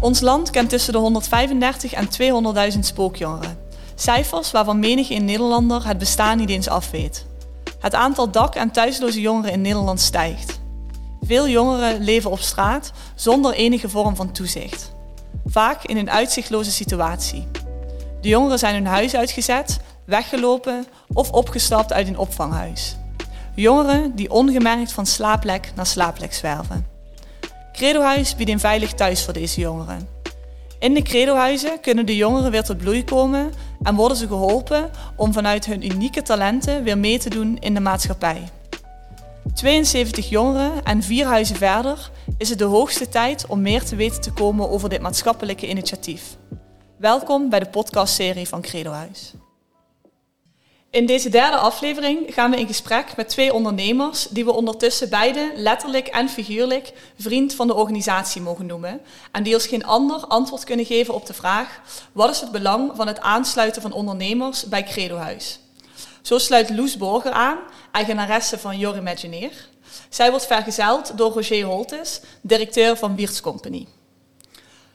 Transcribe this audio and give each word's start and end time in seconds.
Ons 0.00 0.20
land 0.20 0.50
kent 0.50 0.68
tussen 0.68 0.92
de 0.92 0.98
135 0.98 1.92
en 1.92 2.08
200.000 2.72 2.78
spookjongeren. 2.78 3.58
Cijfers 3.94 4.50
waarvan 4.50 4.78
menig 4.78 5.10
in 5.10 5.24
Nederlander 5.24 5.86
het 5.86 5.98
bestaan 5.98 6.38
niet 6.38 6.50
eens 6.50 6.68
afweet. 6.68 7.26
Het 7.78 7.94
aantal 7.94 8.30
dak- 8.30 8.54
en 8.54 8.70
thuisloze 8.70 9.20
jongeren 9.20 9.52
in 9.52 9.60
Nederland 9.60 10.00
stijgt. 10.00 10.60
Veel 11.20 11.48
jongeren 11.48 12.00
leven 12.04 12.30
op 12.30 12.40
straat 12.40 12.92
zonder 13.14 13.52
enige 13.52 13.88
vorm 13.88 14.16
van 14.16 14.32
toezicht. 14.32 14.92
Vaak 15.46 15.84
in 15.84 15.96
een 15.96 16.10
uitzichtloze 16.10 16.70
situatie. 16.70 17.46
De 18.20 18.28
jongeren 18.28 18.58
zijn 18.58 18.74
hun 18.74 18.86
huis 18.86 19.14
uitgezet, 19.14 19.80
weggelopen 20.04 20.86
of 21.12 21.30
opgestapt 21.30 21.92
uit 21.92 22.08
een 22.08 22.18
opvanghuis. 22.18 22.96
Jongeren 23.54 24.14
die 24.14 24.30
ongemerkt 24.30 24.92
van 24.92 25.06
slaapplek 25.06 25.72
naar 25.74 25.86
slaapplek 25.86 26.34
zwerven. 26.34 26.97
Credohuis 27.78 28.36
biedt 28.36 28.50
een 28.50 28.60
veilig 28.60 28.92
thuis 28.92 29.24
voor 29.24 29.32
deze 29.32 29.60
jongeren. 29.60 30.08
In 30.78 30.94
de 30.94 31.02
Credohuizen 31.02 31.80
kunnen 31.80 32.06
de 32.06 32.16
jongeren 32.16 32.50
weer 32.50 32.62
tot 32.62 32.78
bloei 32.78 33.04
komen 33.04 33.52
en 33.82 33.94
worden 33.94 34.16
ze 34.16 34.26
geholpen 34.26 34.90
om 35.16 35.32
vanuit 35.32 35.66
hun 35.66 35.90
unieke 35.90 36.22
talenten 36.22 36.82
weer 36.82 36.98
mee 36.98 37.18
te 37.18 37.30
doen 37.30 37.56
in 37.60 37.74
de 37.74 37.80
maatschappij. 37.80 38.42
72 39.54 40.28
jongeren 40.28 40.84
en 40.84 41.02
vier 41.02 41.26
huizen 41.26 41.56
verder 41.56 42.10
is 42.38 42.48
het 42.48 42.58
de 42.58 42.64
hoogste 42.64 43.08
tijd 43.08 43.46
om 43.46 43.62
meer 43.62 43.84
te 43.84 43.96
weten 43.96 44.20
te 44.20 44.32
komen 44.32 44.70
over 44.70 44.88
dit 44.88 45.00
maatschappelijke 45.00 45.68
initiatief. 45.68 46.36
Welkom 46.96 47.48
bij 47.48 47.60
de 47.60 47.68
podcastserie 47.68 48.48
van 48.48 48.60
Credohuis. 48.60 49.34
In 50.98 51.06
deze 51.06 51.28
derde 51.28 51.56
aflevering 51.56 52.34
gaan 52.34 52.50
we 52.50 52.58
in 52.58 52.66
gesprek 52.66 53.16
met 53.16 53.28
twee 53.28 53.52
ondernemers 53.52 54.26
die 54.30 54.44
we 54.44 54.52
ondertussen 54.52 55.08
beide 55.08 55.52
letterlijk 55.54 56.06
en 56.06 56.28
figuurlijk 56.28 56.92
vriend 57.18 57.54
van 57.54 57.66
de 57.66 57.74
organisatie 57.74 58.40
mogen 58.40 58.66
noemen. 58.66 59.00
En 59.32 59.42
die 59.42 59.54
ons 59.54 59.66
geen 59.66 59.84
ander 59.84 60.26
antwoord 60.26 60.64
kunnen 60.64 60.86
geven 60.86 61.14
op 61.14 61.26
de 61.26 61.34
vraag: 61.34 61.80
wat 62.12 62.30
is 62.30 62.40
het 62.40 62.50
belang 62.50 62.92
van 62.94 63.06
het 63.06 63.20
aansluiten 63.20 63.82
van 63.82 63.92
ondernemers 63.92 64.64
bij 64.64 64.84
Credohuis? 64.84 65.60
Zo 66.22 66.38
sluit 66.38 66.70
Loes 66.70 66.96
Borger 66.96 67.32
aan, 67.32 67.58
eigenaresse 67.92 68.58
van 68.58 68.78
Your 68.78 68.96
Imagineer. 68.96 69.68
Zij 70.08 70.30
wordt 70.30 70.46
vergezeld 70.46 71.16
door 71.16 71.32
Roger 71.32 71.64
Holtes, 71.64 72.20
directeur 72.40 72.96
van 72.96 73.14
Bierts 73.14 73.40
Company. 73.40 73.86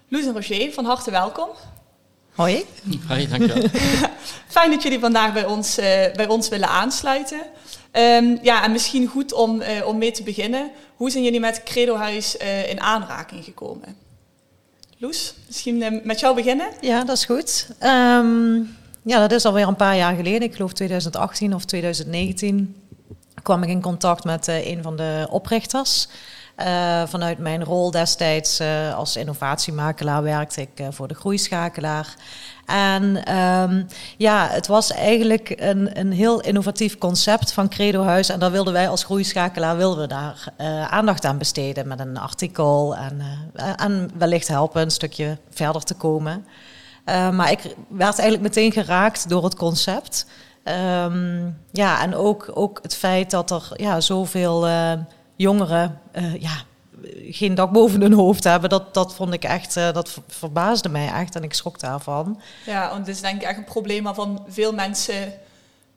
Loes 0.07 0.25
en 0.25 0.33
Roger, 0.33 0.73
van 0.73 0.85
harte 0.85 1.11
welkom. 1.11 1.49
Hoi. 2.35 2.65
Hoi, 3.07 3.27
dankjewel. 3.27 3.69
Fijn 4.47 4.71
dat 4.71 4.83
jullie 4.83 4.99
vandaag 4.99 5.33
bij 5.33 5.45
ons, 5.45 5.79
uh, 5.79 5.85
bij 6.15 6.27
ons 6.27 6.49
willen 6.49 6.69
aansluiten. 6.69 7.41
Um, 7.91 8.39
ja, 8.41 8.63
en 8.63 8.71
misschien 8.71 9.07
goed 9.07 9.33
om, 9.33 9.61
uh, 9.61 9.87
om 9.87 9.97
mee 9.97 10.11
te 10.11 10.23
beginnen. 10.23 10.71
Hoe 10.95 11.09
zijn 11.09 11.23
jullie 11.23 11.39
met 11.39 11.63
Credohuis 11.63 12.37
uh, 12.41 12.69
in 12.69 12.81
aanraking 12.81 13.43
gekomen? 13.43 13.95
Loes, 14.97 15.33
misschien 15.47 16.01
met 16.03 16.19
jou 16.19 16.35
beginnen? 16.35 16.67
Ja, 16.81 17.03
dat 17.03 17.17
is 17.17 17.25
goed. 17.25 17.67
Um, 17.81 18.77
ja, 19.03 19.19
dat 19.19 19.31
is 19.31 19.45
alweer 19.45 19.67
een 19.67 19.75
paar 19.75 19.95
jaar 19.95 20.15
geleden. 20.15 20.41
Ik 20.41 20.55
geloof 20.55 20.73
2018 20.73 21.53
of 21.53 21.65
2019 21.65 22.75
kwam 23.43 23.63
ik 23.63 23.69
in 23.69 23.81
contact 23.81 24.23
met 24.23 24.47
een 24.47 24.79
van 24.81 24.95
de 24.95 25.27
oprichters. 25.29 26.07
Uh, 26.57 27.03
vanuit 27.05 27.37
mijn 27.37 27.63
rol 27.63 27.91
destijds 27.91 28.61
uh, 28.61 28.95
als 28.95 29.15
innovatiemakelaar 29.15 30.23
werkte 30.23 30.61
ik 30.61 30.79
uh, 30.79 30.87
voor 30.89 31.07
de 31.07 31.13
groeischakelaar. 31.13 32.15
En 32.65 33.35
um, 33.37 33.87
ja, 34.17 34.47
het 34.47 34.67
was 34.67 34.91
eigenlijk 34.91 35.53
een, 35.55 35.99
een 35.99 36.11
heel 36.11 36.41
innovatief 36.41 36.97
concept 36.97 37.53
van 37.53 37.69
Credo 37.69 38.03
Huis. 38.03 38.29
En 38.29 38.39
daar 38.39 38.51
wilden 38.51 38.73
wij 38.73 38.89
als 38.89 39.03
groeischakelaar 39.03 39.77
wilden 39.77 40.01
we 40.01 40.07
daar 40.07 40.47
aandacht 40.89 41.25
aan 41.25 41.37
besteden 41.37 41.87
met 41.87 41.99
een 41.99 42.17
artikel. 42.17 42.95
En, 42.95 43.21
en 43.75 44.09
wellicht 44.17 44.47
helpen 44.47 44.81
een 44.81 44.91
stukje 44.91 45.37
verder 45.49 45.83
te 45.83 45.93
komen. 45.93 46.45
maar 47.05 47.51
ik 47.51 47.75
werd 47.89 48.19
eigenlijk 48.19 48.41
meteen 48.41 48.71
geraakt 48.71 49.29
door 49.29 49.43
het 49.43 49.55
concept. 49.55 50.25
Um, 51.03 51.57
ja, 51.71 52.01
en 52.01 52.15
ook, 52.15 52.51
ook 52.53 52.79
het 52.81 52.95
feit 52.95 53.31
dat 53.31 53.51
er 53.51 53.71
ja, 53.75 54.01
zoveel 54.01 54.67
jongeren 55.35 56.01
uh, 56.15 56.41
ja, 56.41 56.51
geen 57.29 57.55
dak 57.55 57.71
boven 57.71 58.01
hun 58.01 58.13
hoofd 58.13 58.43
hebben. 58.43 58.69
Dat, 58.69 58.93
dat 58.93 59.13
vond 59.13 59.33
ik 59.33 59.43
echt, 59.43 59.77
uh, 59.77 59.91
dat 59.91 60.17
verbaasde 60.27 60.89
mij 60.89 61.07
echt 61.07 61.35
en 61.35 61.43
ik 61.43 61.53
schrok 61.53 61.79
daarvan. 61.79 62.41
Ja, 62.65 62.89
want 62.89 63.07
het 63.07 63.15
is 63.15 63.21
denk 63.21 63.41
ik 63.41 63.47
echt 63.47 63.57
een 63.57 63.63
probleem 63.63 64.03
waarvan 64.03 64.45
veel 64.47 64.73
mensen 64.73 65.33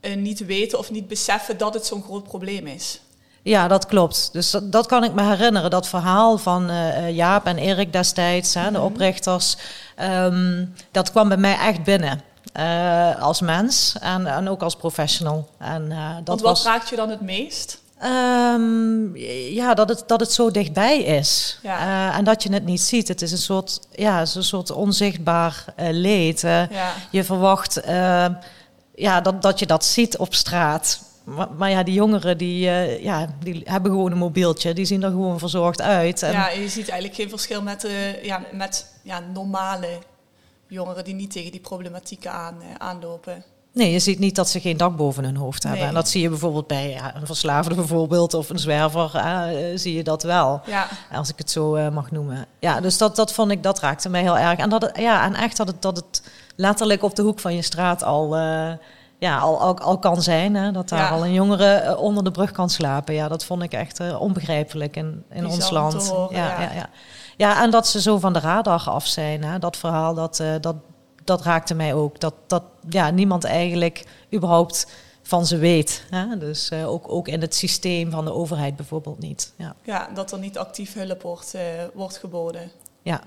uh, 0.00 0.16
niet 0.16 0.46
weten 0.46 0.78
of 0.78 0.90
niet 0.90 1.08
beseffen 1.08 1.58
dat 1.58 1.74
het 1.74 1.86
zo'n 1.86 2.02
groot 2.02 2.22
probleem 2.22 2.66
is. 2.66 3.00
Ja, 3.42 3.68
dat 3.68 3.86
klopt. 3.86 4.28
Dus 4.32 4.50
dat, 4.50 4.72
dat, 4.72 4.86
kan 4.86 5.04
ik 5.04 5.14
me 5.14 5.22
herinneren. 5.22 5.70
Dat 5.70 5.88
verhaal 5.88 6.38
van 6.38 6.70
uh, 6.70 7.10
Jaap 7.10 7.46
en 7.46 7.58
Erik 7.58 7.92
destijds, 7.92 8.54
hè, 8.54 8.70
de 8.70 8.80
oprichters, 8.80 9.56
um, 10.00 10.74
dat 10.90 11.10
kwam 11.10 11.28
bij 11.28 11.36
mij 11.36 11.58
echt 11.58 11.84
binnen. 11.84 12.22
Uh, 12.56 13.22
als 13.22 13.40
mens 13.40 13.96
en, 14.00 14.26
en 14.26 14.48
ook 14.48 14.62
als 14.62 14.76
professional. 14.76 15.48
En, 15.58 15.90
uh, 15.90 16.14
dat 16.14 16.26
Want 16.26 16.40
wat 16.40 16.40
was... 16.40 16.64
raakt 16.64 16.88
je 16.88 16.96
dan 16.96 17.10
het 17.10 17.20
meest? 17.20 17.80
Um, 18.04 19.16
ja, 19.50 19.74
dat 19.74 19.88
het, 19.88 20.04
dat 20.06 20.20
het 20.20 20.32
zo 20.32 20.50
dichtbij 20.50 20.98
is. 20.98 21.58
Ja. 21.62 22.10
Uh, 22.10 22.16
en 22.16 22.24
dat 22.24 22.42
je 22.42 22.52
het 22.52 22.64
niet 22.64 22.80
ziet. 22.80 23.08
Het 23.08 23.22
is 23.22 23.32
een 23.32 23.38
soort, 23.38 23.80
ja, 23.92 24.20
een 24.20 24.26
soort 24.26 24.70
onzichtbaar 24.70 25.64
uh, 25.80 25.86
leed. 25.90 26.42
Uh, 26.42 26.70
ja. 26.70 26.92
Je 27.10 27.24
verwacht 27.24 27.80
ja, 28.94 29.20
dat, 29.20 29.42
dat 29.42 29.58
je 29.58 29.66
dat 29.66 29.84
ziet 29.84 30.16
op 30.16 30.34
straat. 30.34 31.00
Maar, 31.24 31.48
maar 31.56 31.70
ja, 31.70 31.82
die 31.82 31.94
jongeren 31.94 32.38
die, 32.38 32.58
ja, 33.02 33.26
die 33.40 33.62
hebben 33.64 33.90
gewoon 33.90 34.12
een 34.12 34.18
mobieltje. 34.18 34.74
Die 34.74 34.84
zien 34.84 35.02
er 35.02 35.10
gewoon 35.10 35.38
verzorgd 35.38 35.80
uit. 35.80 36.22
En 36.22 36.32
ja, 36.32 36.48
je 36.48 36.68
ziet 36.68 36.88
eigenlijk 36.88 37.14
geen 37.14 37.28
verschil 37.28 37.62
met, 37.62 37.88
ja, 38.22 38.42
met 38.52 38.86
ja, 39.02 39.20
normale 39.32 39.98
jongeren 40.66 41.04
die 41.04 41.14
niet 41.14 41.32
tegen 41.32 41.52
die 41.52 41.60
problematieken 41.60 42.32
aan, 42.32 42.56
aanlopen. 42.78 43.44
Nee, 43.76 43.92
je 43.92 43.98
ziet 43.98 44.18
niet 44.18 44.34
dat 44.34 44.48
ze 44.48 44.60
geen 44.60 44.76
dak 44.76 44.96
boven 44.96 45.24
hun 45.24 45.36
hoofd 45.36 45.62
hebben. 45.62 45.80
Nee. 45.80 45.88
En 45.88 45.94
dat 45.94 46.08
zie 46.08 46.22
je 46.22 46.28
bijvoorbeeld 46.28 46.66
bij 46.66 46.90
ja, 46.90 47.16
een 47.16 47.26
verslaafde 47.26 47.74
bijvoorbeeld 47.74 48.34
of 48.34 48.50
een 48.50 48.58
zwerver, 48.58 49.10
uh, 49.14 49.42
zie 49.74 49.94
je 49.94 50.02
dat 50.02 50.22
wel. 50.22 50.60
Ja. 50.66 50.88
Als 51.12 51.28
ik 51.28 51.38
het 51.38 51.50
zo 51.50 51.76
uh, 51.76 51.88
mag 51.88 52.10
noemen. 52.10 52.46
Ja, 52.58 52.80
dus 52.80 52.98
dat, 52.98 53.16
dat 53.16 53.32
vond 53.32 53.50
ik, 53.50 53.62
dat 53.62 53.80
raakte 53.80 54.08
mij 54.08 54.22
heel 54.22 54.38
erg. 54.38 54.58
En, 54.58 54.68
dat 54.68 54.82
het, 54.82 54.98
ja, 54.98 55.24
en 55.24 55.34
echt 55.34 55.56
dat 55.56 55.66
het, 55.66 55.82
dat 55.82 55.96
het 55.96 56.22
letterlijk 56.54 57.02
op 57.02 57.16
de 57.16 57.22
hoek 57.22 57.38
van 57.38 57.54
je 57.54 57.62
straat 57.62 58.02
al, 58.02 58.38
uh, 58.38 58.72
ja, 59.18 59.38
al, 59.38 59.60
al, 59.60 59.78
al, 59.78 59.98
kan 59.98 60.22
zijn. 60.22 60.54
Hè? 60.54 60.72
Dat 60.72 60.88
daar 60.88 60.98
ja. 60.98 61.08
al 61.08 61.24
een 61.24 61.32
jongere 61.32 61.98
onder 61.98 62.24
de 62.24 62.30
brug 62.30 62.50
kan 62.50 62.70
slapen. 62.70 63.14
Ja, 63.14 63.28
dat 63.28 63.44
vond 63.44 63.62
ik 63.62 63.72
echt 63.72 64.18
onbegrijpelijk 64.18 64.96
in, 64.96 65.24
in 65.30 65.46
ons 65.46 65.70
land. 65.70 66.08
Horen, 66.08 66.36
ja, 66.36 66.60
ja. 66.60 66.72
Ja, 66.74 66.88
ja. 67.36 67.62
en 67.62 67.70
dat 67.70 67.86
ze 67.86 68.00
zo 68.00 68.18
van 68.18 68.32
de 68.32 68.40
radar 68.40 68.82
af 68.84 69.06
zijn. 69.06 69.44
Hè? 69.44 69.58
Dat 69.58 69.76
verhaal, 69.76 70.14
dat, 70.14 70.42
dat 70.60 70.76
dat 71.26 71.42
raakte 71.42 71.74
mij 71.74 71.94
ook. 71.94 72.20
Dat, 72.20 72.34
dat 72.46 72.62
ja, 72.88 73.10
niemand 73.10 73.44
eigenlijk 73.44 74.04
überhaupt 74.34 74.86
van 75.22 75.46
ze 75.46 75.56
weet. 75.56 76.04
Hè? 76.10 76.38
Dus 76.38 76.70
uh, 76.70 76.90
ook, 76.90 77.08
ook 77.08 77.28
in 77.28 77.40
het 77.40 77.54
systeem 77.54 78.10
van 78.10 78.24
de 78.24 78.32
overheid 78.32 78.76
bijvoorbeeld 78.76 79.18
niet. 79.18 79.52
Ja, 79.56 79.74
ja 79.84 80.08
dat 80.14 80.32
er 80.32 80.38
niet 80.38 80.58
actief 80.58 80.94
hulp 80.94 81.22
wordt, 81.22 81.54
uh, 81.54 81.62
wordt 81.94 82.16
geboden. 82.16 82.70
Ja. 83.02 83.22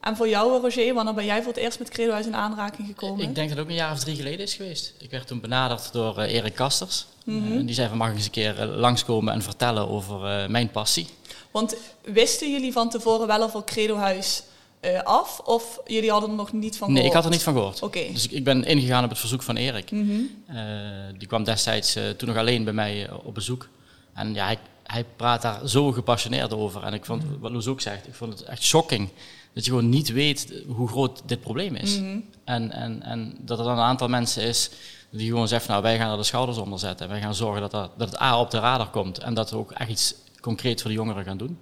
En 0.00 0.16
voor 0.16 0.28
jou, 0.28 0.60
Roger, 0.60 0.94
wanneer 0.94 1.14
ben 1.14 1.24
jij 1.24 1.42
voor 1.42 1.52
het 1.52 1.62
eerst 1.62 1.78
met 1.78 1.88
Credohuis 1.88 2.26
in 2.26 2.36
aanraking 2.36 2.88
gekomen? 2.88 3.28
Ik 3.28 3.34
denk 3.34 3.48
dat 3.48 3.56
het 3.56 3.66
ook 3.66 3.70
een 3.70 3.78
jaar 3.78 3.92
of 3.92 3.98
drie 3.98 4.16
geleden 4.16 4.40
is 4.40 4.54
geweest. 4.54 4.94
Ik 4.98 5.10
werd 5.10 5.26
toen 5.26 5.40
benaderd 5.40 5.92
door 5.92 6.18
uh, 6.18 6.32
Erik 6.32 6.54
Kasters. 6.54 7.06
Mm 7.24 7.46
-hmm. 7.46 7.66
die 7.66 7.74
zei 7.74 7.88
van 7.88 7.96
mag 7.96 8.08
ik 8.08 8.14
eens 8.14 8.24
een 8.24 8.30
keer 8.30 8.64
langskomen 8.64 9.34
en 9.34 9.42
vertellen 9.42 9.88
over 9.88 10.50
mijn 10.50 10.70
passie. 10.70 11.08
Want 11.50 11.76
wisten 12.02 12.50
jullie 12.50 12.72
van 12.72 12.90
tevoren 12.90 13.26
wel 13.26 13.42
of 13.42 13.64
Credohuis 13.64 14.42
uh, 14.80 15.02
af? 15.02 15.40
Of 15.44 15.80
jullie 15.86 16.10
hadden 16.10 16.30
er 16.30 16.36
nog 16.36 16.52
niet 16.52 16.76
van 16.76 16.86
gehoord? 16.86 16.92
Nee, 16.92 17.04
ik 17.04 17.12
had 17.12 17.24
er 17.24 17.30
niet 17.30 17.42
van 17.42 17.52
gehoord. 17.52 17.82
Okay. 17.82 18.12
Dus 18.12 18.24
ik, 18.24 18.30
ik, 18.30 18.44
ben 18.44 18.64
ingegaan 18.64 19.04
op 19.04 19.10
het 19.10 19.18
verzoek 19.18 19.42
van 19.42 19.56
Erik. 19.56 19.90
Mm 19.90 20.08
-hmm. 20.08 20.56
uh, 20.56 21.18
die 21.18 21.28
kwam 21.28 21.44
destijds 21.44 21.96
uh, 21.96 22.08
toen 22.08 22.28
nog 22.28 22.36
alleen 22.36 22.64
bij 22.64 22.72
mij 22.72 23.10
op 23.10 23.34
bezoek. 23.34 23.68
En 24.14 24.34
ja, 24.34 24.44
hij, 24.44 24.58
hij, 24.82 25.04
praat 25.16 25.42
daar 25.42 25.68
zo 25.68 25.92
gepassioneerd 25.92 26.52
over. 26.52 26.82
En 26.82 26.94
ik 26.94 27.04
vond, 27.04 27.22
-hmm. 27.22 27.38
wat 27.40 27.50
Loes 27.50 27.66
ook 27.66 27.80
zegt, 27.80 28.06
ik 28.06 28.14
vond 28.14 28.38
het 28.38 28.42
echt 28.42 28.62
shocking. 28.62 29.08
Dat 29.52 29.64
je 29.64 29.70
gewoon 29.70 29.88
niet 29.88 30.12
weet 30.12 30.62
hoe 30.66 30.88
groot 30.88 31.22
dit 31.26 31.40
probleem 31.40 31.74
is. 31.74 31.98
Mm 31.98 32.06
-hmm. 32.06 32.24
en, 32.44 32.72
en, 32.72 33.02
en 33.02 33.36
dat 33.40 33.58
er 33.58 33.64
dan 33.64 33.78
een 33.78 33.84
aantal 33.84 34.08
mensen 34.08 34.42
is 34.42 34.70
die 35.10 35.28
gewoon 35.28 35.48
zeggen, 35.48 35.70
nou 35.70 35.82
wij 35.82 35.96
gaan 35.96 36.10
er 36.10 36.16
de 36.16 36.22
schouders 36.22 36.58
onder 36.58 36.78
zetten. 36.78 37.06
En 37.06 37.12
wij 37.12 37.20
gaan 37.20 37.34
zorgen 37.34 37.60
dat, 37.60 37.72
er, 37.72 37.88
dat 37.96 38.10
het 38.10 38.20
A 38.20 38.40
op 38.40 38.50
de 38.50 38.58
radar 38.58 38.90
komt. 38.90 39.18
En 39.18 39.34
dat 39.34 39.50
we 39.50 39.56
ook 39.56 39.72
echt 39.72 39.90
iets 39.90 40.14
concreets 40.40 40.82
voor 40.82 40.90
de 40.90 40.96
jongeren 40.96 41.24
gaan 41.24 41.36
doen 41.36 41.58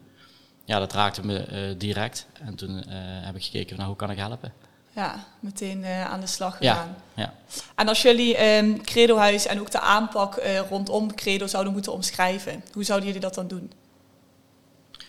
ja, 0.68 0.78
dat 0.78 0.92
raakte 0.92 1.26
me 1.26 1.46
uh, 1.52 1.78
direct. 1.78 2.26
En 2.40 2.54
toen 2.54 2.70
uh, 2.70 2.82
heb 3.26 3.36
ik 3.36 3.44
gekeken 3.44 3.76
naar 3.76 3.86
hoe 3.86 3.96
kan 3.96 4.10
ik 4.10 4.18
helpen. 4.18 4.52
Ja, 4.94 5.24
meteen 5.40 5.78
uh, 5.78 6.04
aan 6.04 6.20
de 6.20 6.26
slag 6.26 6.56
gegaan. 6.56 6.96
Ja, 7.14 7.22
ja. 7.22 7.34
En 7.74 7.88
als 7.88 8.02
jullie 8.02 8.56
um, 8.56 8.82
Credohuis 8.82 9.46
en 9.46 9.60
ook 9.60 9.70
de 9.70 9.80
aanpak 9.80 10.40
rondom 10.68 11.14
Credo 11.14 11.46
zouden 11.46 11.72
moeten 11.72 11.92
omschrijven, 11.92 12.64
hoe 12.72 12.84
zouden 12.84 13.06
jullie 13.06 13.22
dat 13.22 13.34
dan 13.34 13.48
doen? 13.48 13.72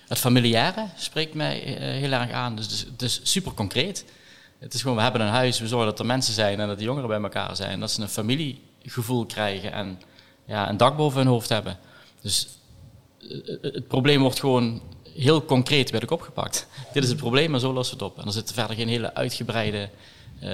Het 0.08 0.18
familiaire 0.18 0.86
spreekt 0.96 1.34
mij 1.34 1.58
heel 2.00 2.12
erg 2.12 2.32
aan. 2.32 2.56
Dus 2.56 2.86
het 2.92 3.02
is 3.02 3.20
super 3.24 3.54
concreet. 3.54 4.06
Het 4.60 4.74
is 4.74 4.82
gewoon, 4.82 4.98
we 4.98 5.04
hebben 5.04 5.22
een 5.22 5.28
huis, 5.28 5.60
we 5.60 5.68
zorgen 5.68 5.90
dat 5.90 6.00
er 6.00 6.06
mensen 6.06 6.34
zijn 6.34 6.60
en 6.60 6.68
dat 6.68 6.78
de 6.78 6.84
jongeren 6.84 7.10
bij 7.10 7.22
elkaar 7.22 7.56
zijn. 7.56 7.80
Dat 7.80 7.92
ze 7.92 8.02
een 8.02 8.10
familiegevoel 8.10 9.26
krijgen 9.26 9.72
en 9.72 10.02
ja, 10.46 10.70
een 10.70 10.78
dak 10.78 10.98
boven 10.98 11.20
hun 11.20 11.28
hoofd 11.28 11.50
hebben. 11.50 11.78
Dus 12.22 12.48
het 13.62 13.88
probleem 13.88 14.22
wordt 14.22 14.40
gewoon 14.40 14.82
heel 15.16 15.46
concreet 15.46 15.90
werd 15.90 16.04
ik 16.04 16.12
opgepakt. 16.12 16.68
Dit 16.94 17.04
is 17.04 17.10
het 17.10 17.18
probleem 17.18 17.54
en 17.54 17.60
zo 17.60 17.74
lossen 17.74 17.98
we 17.98 18.04
het 18.04 18.14
op. 18.14 18.20
En 18.20 18.26
er 18.26 18.34
zitten 18.34 18.56
verder 18.56 18.76
geen 18.76 18.88
hele 18.88 19.14
uitgebreide 19.14 19.90
uh, 20.44 20.50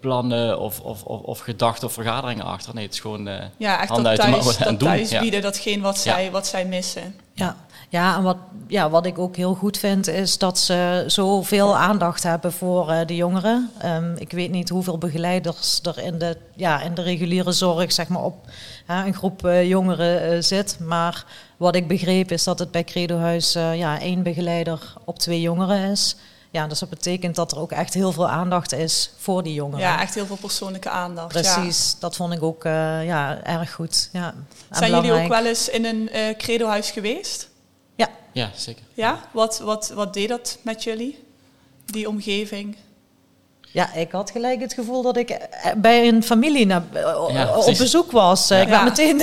plannen 0.00 0.58
of, 0.58 0.80
of, 0.80 1.02
of, 1.02 1.20
of, 1.20 1.38
gedachten 1.38 1.88
of 1.88 1.92
vergaderingen 1.92 2.44
achter. 2.44 2.74
Nee, 2.74 2.84
het 2.84 2.92
is 2.92 3.00
gewoon 3.00 3.28
uh, 3.28 3.42
ja, 3.56 3.80
echt 3.80 3.88
handen 3.88 4.16
dat 4.16 4.26
thuis, 4.26 4.56
dat 4.56 4.66
doen. 4.66 4.88
thuis 4.88 5.18
bieden, 5.18 5.42
datgene 5.42 5.82
wat 5.82 5.98
zij, 5.98 6.30
wat 6.30 6.46
zij 6.46 6.64
missen. 6.64 7.14
Ja. 7.34 7.56
Ja, 7.88 8.16
en 8.16 8.22
wat, 8.22 8.36
ja, 8.66 8.90
wat 8.90 9.06
ik 9.06 9.18
ook 9.18 9.36
heel 9.36 9.54
goed 9.54 9.78
vind, 9.78 10.08
is 10.08 10.38
dat 10.38 10.58
ze 10.58 11.04
zoveel 11.06 11.76
aandacht 11.76 12.22
hebben 12.22 12.52
voor 12.52 12.90
uh, 12.90 12.98
de 13.06 13.16
jongeren. 13.16 13.70
Um, 13.84 14.14
ik 14.16 14.30
weet 14.32 14.50
niet 14.50 14.68
hoeveel 14.68 14.98
begeleiders 14.98 15.80
er 15.82 15.98
in 15.98 16.18
de, 16.18 16.36
ja, 16.54 16.80
in 16.82 16.94
de 16.94 17.02
reguliere 17.02 17.52
zorg 17.52 17.92
zeg 17.92 18.08
maar, 18.08 18.22
op 18.22 18.46
een 18.86 19.14
groep 19.14 19.46
uh, 19.46 19.68
jongeren 19.68 20.44
zit. 20.44 20.78
Maar 20.80 21.24
wat 21.56 21.74
ik 21.74 21.88
begreep 21.88 22.30
is 22.30 22.44
dat 22.44 22.58
het 22.58 22.70
bij 22.70 22.84
Credo 22.84 23.18
Huis 23.18 23.52
ja, 23.52 24.00
één 24.00 24.22
begeleider 24.22 24.94
op 25.04 25.18
twee 25.18 25.40
jongeren 25.40 25.90
is. 25.90 26.16
Ja, 26.54 26.66
dus 26.66 26.78
dat 26.78 26.88
betekent 26.88 27.34
dat 27.34 27.52
er 27.52 27.58
ook 27.58 27.72
echt 27.72 27.94
heel 27.94 28.12
veel 28.12 28.28
aandacht 28.28 28.72
is 28.72 29.10
voor 29.16 29.42
die 29.42 29.54
jongeren. 29.54 29.80
Ja, 29.80 30.00
echt 30.00 30.14
heel 30.14 30.26
veel 30.26 30.36
persoonlijke 30.36 30.90
aandacht. 30.90 31.28
Precies, 31.28 31.96
dat 31.98 32.16
vond 32.16 32.32
ik 32.32 32.42
ook 32.42 32.62
ja, 32.62 33.40
erg 33.42 33.72
goed. 33.72 34.08
Ja, 34.12 34.34
Zijn 34.70 34.90
jullie 34.90 35.12
ook 35.12 35.28
wel 35.28 35.46
eens 35.46 35.68
in 35.68 35.84
een 35.84 36.10
Credo 36.36 36.66
Huis 36.66 36.90
geweest? 36.90 37.48
Ja. 37.94 38.08
Ja, 38.32 38.50
zeker. 38.54 38.82
Ja, 38.92 39.20
wat, 39.32 39.58
wat, 39.58 39.88
wat 39.94 40.14
deed 40.14 40.28
dat 40.28 40.58
met 40.62 40.84
jullie, 40.84 41.24
die 41.84 42.08
omgeving? 42.08 42.76
Ja, 43.74 43.94
ik 43.94 44.12
had 44.12 44.30
gelijk 44.30 44.60
het 44.60 44.72
gevoel 44.72 45.02
dat 45.02 45.16
ik 45.16 45.30
eh, 45.30 45.72
bij 45.76 46.08
een 46.08 46.22
familie 46.22 46.66
naar, 46.66 46.82
eh, 46.92 47.56
op 47.56 47.74
bezoek 47.78 48.12
was. 48.12 48.50
Ik 48.50 48.68
werd 48.68 48.84
meteen, 48.84 49.20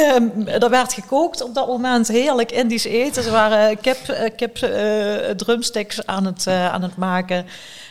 er 0.47 0.69
werd 0.69 0.93
gekookt 0.93 1.43
op 1.43 1.55
dat 1.55 1.67
moment, 1.67 2.07
heerlijk 2.07 2.51
Indisch 2.51 2.83
eten. 2.83 3.23
Ze 3.23 3.31
waren 3.31 3.79
kip, 3.79 4.31
kip 4.35 4.55
drumsticks 5.37 6.05
aan 6.05 6.25
het, 6.25 6.47
aan 6.47 6.81
het 6.81 6.95
maken. 6.95 7.45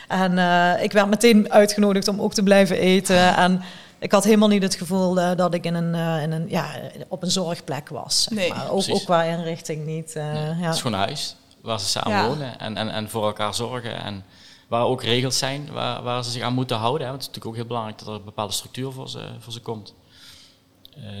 En 0.07 0.37
ik 0.81 0.91
werd 0.91 1.09
meteen 1.09 1.51
uitgenodigd 1.51 2.07
om 2.07 2.21
ook 2.21 2.33
te 2.33 2.43
blijven 2.43 2.77
eten. 2.77 3.35
En 3.35 3.61
ik 4.01 4.11
had 4.11 4.23
helemaal 4.23 4.47
niet 4.47 4.63
het 4.63 4.75
gevoel 4.75 5.17
uh, 5.17 5.31
dat 5.35 5.53
ik 5.53 5.65
in 5.65 5.73
een, 5.73 5.93
uh, 5.93 6.23
in 6.23 6.31
een, 6.31 6.49
ja, 6.49 6.65
op 7.07 7.23
een 7.23 7.31
zorgplek 7.31 7.89
was. 7.89 8.23
Zeg 8.23 8.37
nee, 8.37 8.49
maar. 8.49 8.69
ook, 8.69 8.83
ook 8.89 9.03
qua 9.03 9.23
inrichting 9.23 9.85
niet. 9.85 10.15
Uh, 10.17 10.33
nee, 10.33 10.43
ja. 10.43 10.65
Het 10.65 10.73
is 10.73 10.81
gewoon 10.81 10.99
een 10.99 11.05
huis 11.05 11.35
waar 11.61 11.79
ze 11.79 11.85
samen 11.85 12.27
wonen 12.27 12.59
en, 12.59 12.77
en, 12.77 12.89
en 12.89 13.09
voor 13.09 13.25
elkaar 13.25 13.53
zorgen. 13.53 14.03
En 14.03 14.23
waar 14.71 14.85
ook 14.85 15.03
regels 15.03 15.37
zijn 15.37 15.71
waar, 15.71 16.03
waar 16.03 16.23
ze 16.23 16.31
zich 16.31 16.41
aan 16.41 16.53
moeten 16.53 16.77
houden. 16.77 17.01
Hè. 17.01 17.11
Want 17.11 17.21
het 17.21 17.21
is 17.21 17.27
natuurlijk 17.27 17.45
ook 17.45 17.55
heel 17.55 17.65
belangrijk 17.65 17.99
dat 17.99 18.07
er 18.07 18.13
een 18.13 18.23
bepaalde 18.23 18.53
structuur 18.53 18.91
voor 18.91 19.09
ze, 19.09 19.27
voor 19.39 19.53
ze 19.53 19.61
komt. 19.61 19.93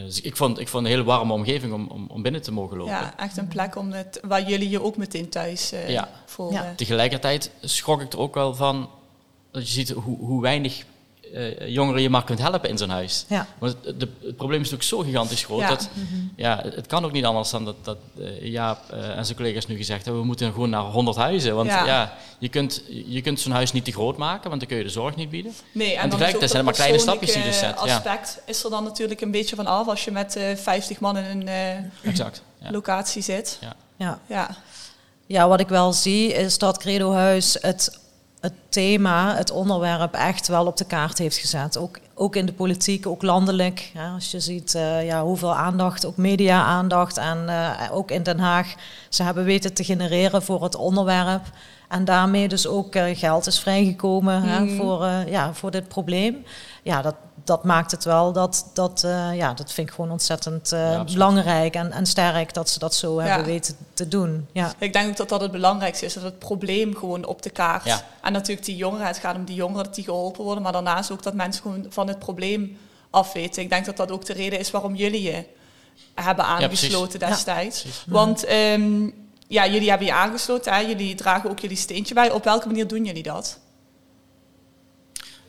dus 0.05 0.21
ik 0.21 0.37
vond, 0.37 0.59
ik 0.59 0.67
vond 0.67 0.85
een 0.85 0.91
hele 0.91 1.03
warme 1.03 1.33
omgeving 1.33 1.73
om, 1.73 1.87
om, 1.87 2.07
om 2.07 2.21
binnen 2.21 2.41
te 2.41 2.51
mogen 2.51 2.77
lopen. 2.77 2.93
Ja, 2.93 3.17
echt 3.17 3.37
een 3.37 3.47
plek 3.47 3.75
om 3.75 3.91
het, 3.91 4.19
waar 4.21 4.49
jullie 4.49 4.69
je 4.69 4.81
ook 4.81 4.97
meteen 4.97 5.29
thuis 5.29 5.73
ja. 5.87 6.09
voelden. 6.25 6.63
Ja. 6.63 6.73
Tegelijkertijd 6.75 7.51
schrok 7.61 8.01
ik 8.01 8.13
er 8.13 8.19
ook 8.19 8.33
wel 8.33 8.55
van 8.55 8.89
dat 9.51 9.67
je 9.67 9.73
ziet 9.73 9.89
hoe, 9.89 10.17
hoe 10.17 10.41
weinig 10.41 10.83
uh, 11.33 11.67
jongeren 11.67 12.01
je 12.01 12.09
maar 12.09 12.23
kunt 12.23 12.39
helpen 12.39 12.69
in 12.69 12.77
zo'n 12.77 12.89
huis. 12.89 13.25
Ja. 13.27 13.47
Want 13.57 13.75
het, 13.83 13.99
de, 13.99 14.07
het, 14.21 14.35
probleem 14.35 14.61
is 14.61 14.69
natuurlijk 14.69 14.89
zo 14.89 15.11
gigantisch 15.11 15.43
groot. 15.43 15.67
Dat, 15.67 15.89
mhm. 15.93 16.21
ja, 16.35 16.61
het 16.75 16.87
kan 16.87 17.05
ook 17.05 17.11
niet 17.11 17.25
anders 17.25 17.49
dan 17.49 17.65
dat, 17.65 17.75
dat 17.81 17.97
uh, 18.17 18.43
Jaap 18.43 18.79
uh, 18.93 19.17
en 19.17 19.25
zijn 19.25 19.37
collega's 19.37 19.67
nu 19.67 19.75
gezegd 19.75 20.03
hebben... 20.03 20.21
we 20.21 20.27
moeten 20.27 20.51
gewoon 20.51 20.69
naar 20.69 20.81
100 20.81 21.17
huizen. 21.17 21.55
Want 21.55 21.69
ja, 21.69 22.17
je 22.39 22.49
kunt, 22.49 22.83
je 23.05 23.21
kunt 23.21 23.39
zo'n 23.39 23.51
huis 23.51 23.71
niet 23.71 23.85
te 23.85 23.91
groot 23.91 24.17
maken... 24.17 24.49
want 24.49 24.59
dan 24.59 24.69
kun 24.69 24.77
je 24.77 24.83
de 24.83 24.89
zorg 24.89 25.15
niet 25.15 25.29
bieden. 25.29 25.53
Nee, 25.71 25.93
en, 25.93 26.01
en 26.01 26.09
tegelijkertijd 26.09 26.51
zijn 26.51 26.61
er 26.61 26.67
maar 26.69 26.77
kleine 26.77 26.99
stapjes 26.99 27.33
die 27.33 27.43
je 27.43 27.53
zet. 27.53 27.77
aspect 27.77 28.41
is 28.45 28.63
er 28.63 28.69
dan 28.69 28.83
natuurlijk 28.83 29.21
een 29.21 29.31
beetje 29.31 29.55
van 29.55 29.67
af... 29.67 29.87
als 29.87 30.05
je 30.05 30.11
met 30.11 30.39
50 30.55 30.99
man 30.99 31.17
in 31.17 31.47
een 31.47 31.91
exact, 32.03 32.41
locatie 32.69 33.21
zit. 33.21 33.59
Ja. 33.97 34.19
Ja. 34.27 34.49
Ja. 35.27 35.47
wat 35.47 35.59
ik 35.59 35.67
wel 35.67 35.93
zie 35.93 36.33
is 36.33 36.57
dat 36.57 36.77
Credo 36.77 37.13
Huis 37.13 37.57
het 37.61 37.99
het 38.41 38.53
thema, 38.69 39.35
het 39.35 39.51
onderwerp 39.51 40.13
echt 40.13 40.47
wel 40.47 40.65
op 40.65 40.77
de 40.77 40.85
kaart 40.85 41.17
heeft 41.17 41.37
gezet. 41.37 41.77
Ook, 41.77 41.99
ook 42.13 42.35
in 42.35 42.45
de 42.45 42.53
politiek, 42.53 43.07
ook 43.07 43.21
landelijk. 43.21 43.91
Ja, 43.93 44.13
als 44.13 44.31
je 44.31 44.39
ziet 44.39 44.73
uh, 44.73 45.05
ja, 45.05 45.23
hoeveel 45.23 45.55
aandacht, 45.55 46.05
ook 46.05 46.17
media-aandacht 46.17 47.17
en 47.17 47.45
uh, 47.47 47.69
ook 47.91 48.11
in 48.11 48.23
Den 48.23 48.39
Haag, 48.39 48.73
ze 49.09 49.23
hebben 49.23 49.43
weten 49.43 49.73
te 49.73 49.83
genereren 49.83 50.43
voor 50.43 50.63
het 50.63 50.75
onderwerp. 50.75 51.43
En 51.89 52.05
daarmee 52.05 52.47
dus 52.47 52.67
ook 52.67 52.95
uh, 52.95 53.03
geld 53.13 53.47
is 53.47 53.59
vrijgekomen 53.59 54.41
mm. 54.41 54.47
hè, 54.47 54.75
voor, 54.75 55.05
ja, 55.27 55.53
voor 55.53 55.71
dit 55.71 55.87
probleem. 55.87 56.45
Ja, 56.83 57.01
dat, 57.01 57.15
dat 57.43 57.63
maakt 57.63 57.91
het 57.91 58.03
wel 58.03 58.31
dat, 58.31 58.69
dat 58.73 59.03
uh, 59.05 59.35
ja, 59.35 59.53
dat 59.53 59.73
vind 59.73 59.87
ik 59.87 59.93
gewoon 59.93 60.11
ontzettend 60.11 60.71
uh, 60.73 61.03
belangrijk 61.03 61.75
en, 61.75 61.91
en 61.91 62.05
sterk 62.05 62.53
dat 62.53 62.69
ze 62.69 62.79
dat 62.79 62.95
zo 62.95 63.21
ja. 63.21 63.27
hebben 63.27 63.45
weten 63.45 63.75
te 63.93 64.07
doen. 64.07 64.47
Ja. 64.51 64.73
Ik 64.77 64.93
denk 64.93 65.09
ook 65.09 65.17
dat 65.17 65.29
dat 65.29 65.41
het 65.41 65.51
belangrijkste 65.51 66.05
is, 66.05 66.13
dat 66.13 66.23
het 66.23 66.39
probleem 66.39 66.95
gewoon 66.95 67.25
op 67.25 67.41
de 67.41 67.49
kaart. 67.49 67.83
Ja. 67.83 68.03
En 68.21 68.31
natuurlijk 68.33 68.65
die 68.65 68.75
jongeren, 68.75 69.07
het 69.07 69.17
gaat 69.17 69.35
om 69.35 69.45
die 69.45 69.55
jongeren 69.55 69.83
dat 69.83 69.95
die 69.95 70.03
geholpen 70.03 70.43
worden, 70.43 70.63
maar 70.63 70.71
daarnaast 70.71 71.11
ook 71.11 71.23
dat 71.23 71.33
mensen 71.33 71.61
gewoon 71.61 71.85
van 71.89 72.07
het 72.07 72.19
probleem 72.19 72.77
afweten. 73.09 73.63
Ik 73.63 73.69
denk 73.69 73.85
dat 73.85 73.97
dat 73.97 74.11
ook 74.11 74.25
de 74.25 74.33
reden 74.33 74.59
is 74.59 74.71
waarom 74.71 74.95
jullie 74.95 75.21
je 75.21 75.45
hebben 76.15 76.45
aangesloten 76.45 77.19
destijds. 77.19 77.85
Want 78.05 78.51
um, 78.51 79.13
ja, 79.47 79.67
jullie 79.67 79.89
hebben 79.89 80.07
je 80.07 80.13
aangesloten, 80.13 80.73
hè? 80.73 80.79
jullie 80.79 81.15
dragen 81.15 81.49
ook 81.49 81.59
jullie 81.59 81.77
steentje 81.77 82.13
bij. 82.13 82.31
Op 82.31 82.43
welke 82.43 82.67
manier 82.67 82.87
doen 82.87 83.05
jullie 83.05 83.23
dat? 83.23 83.59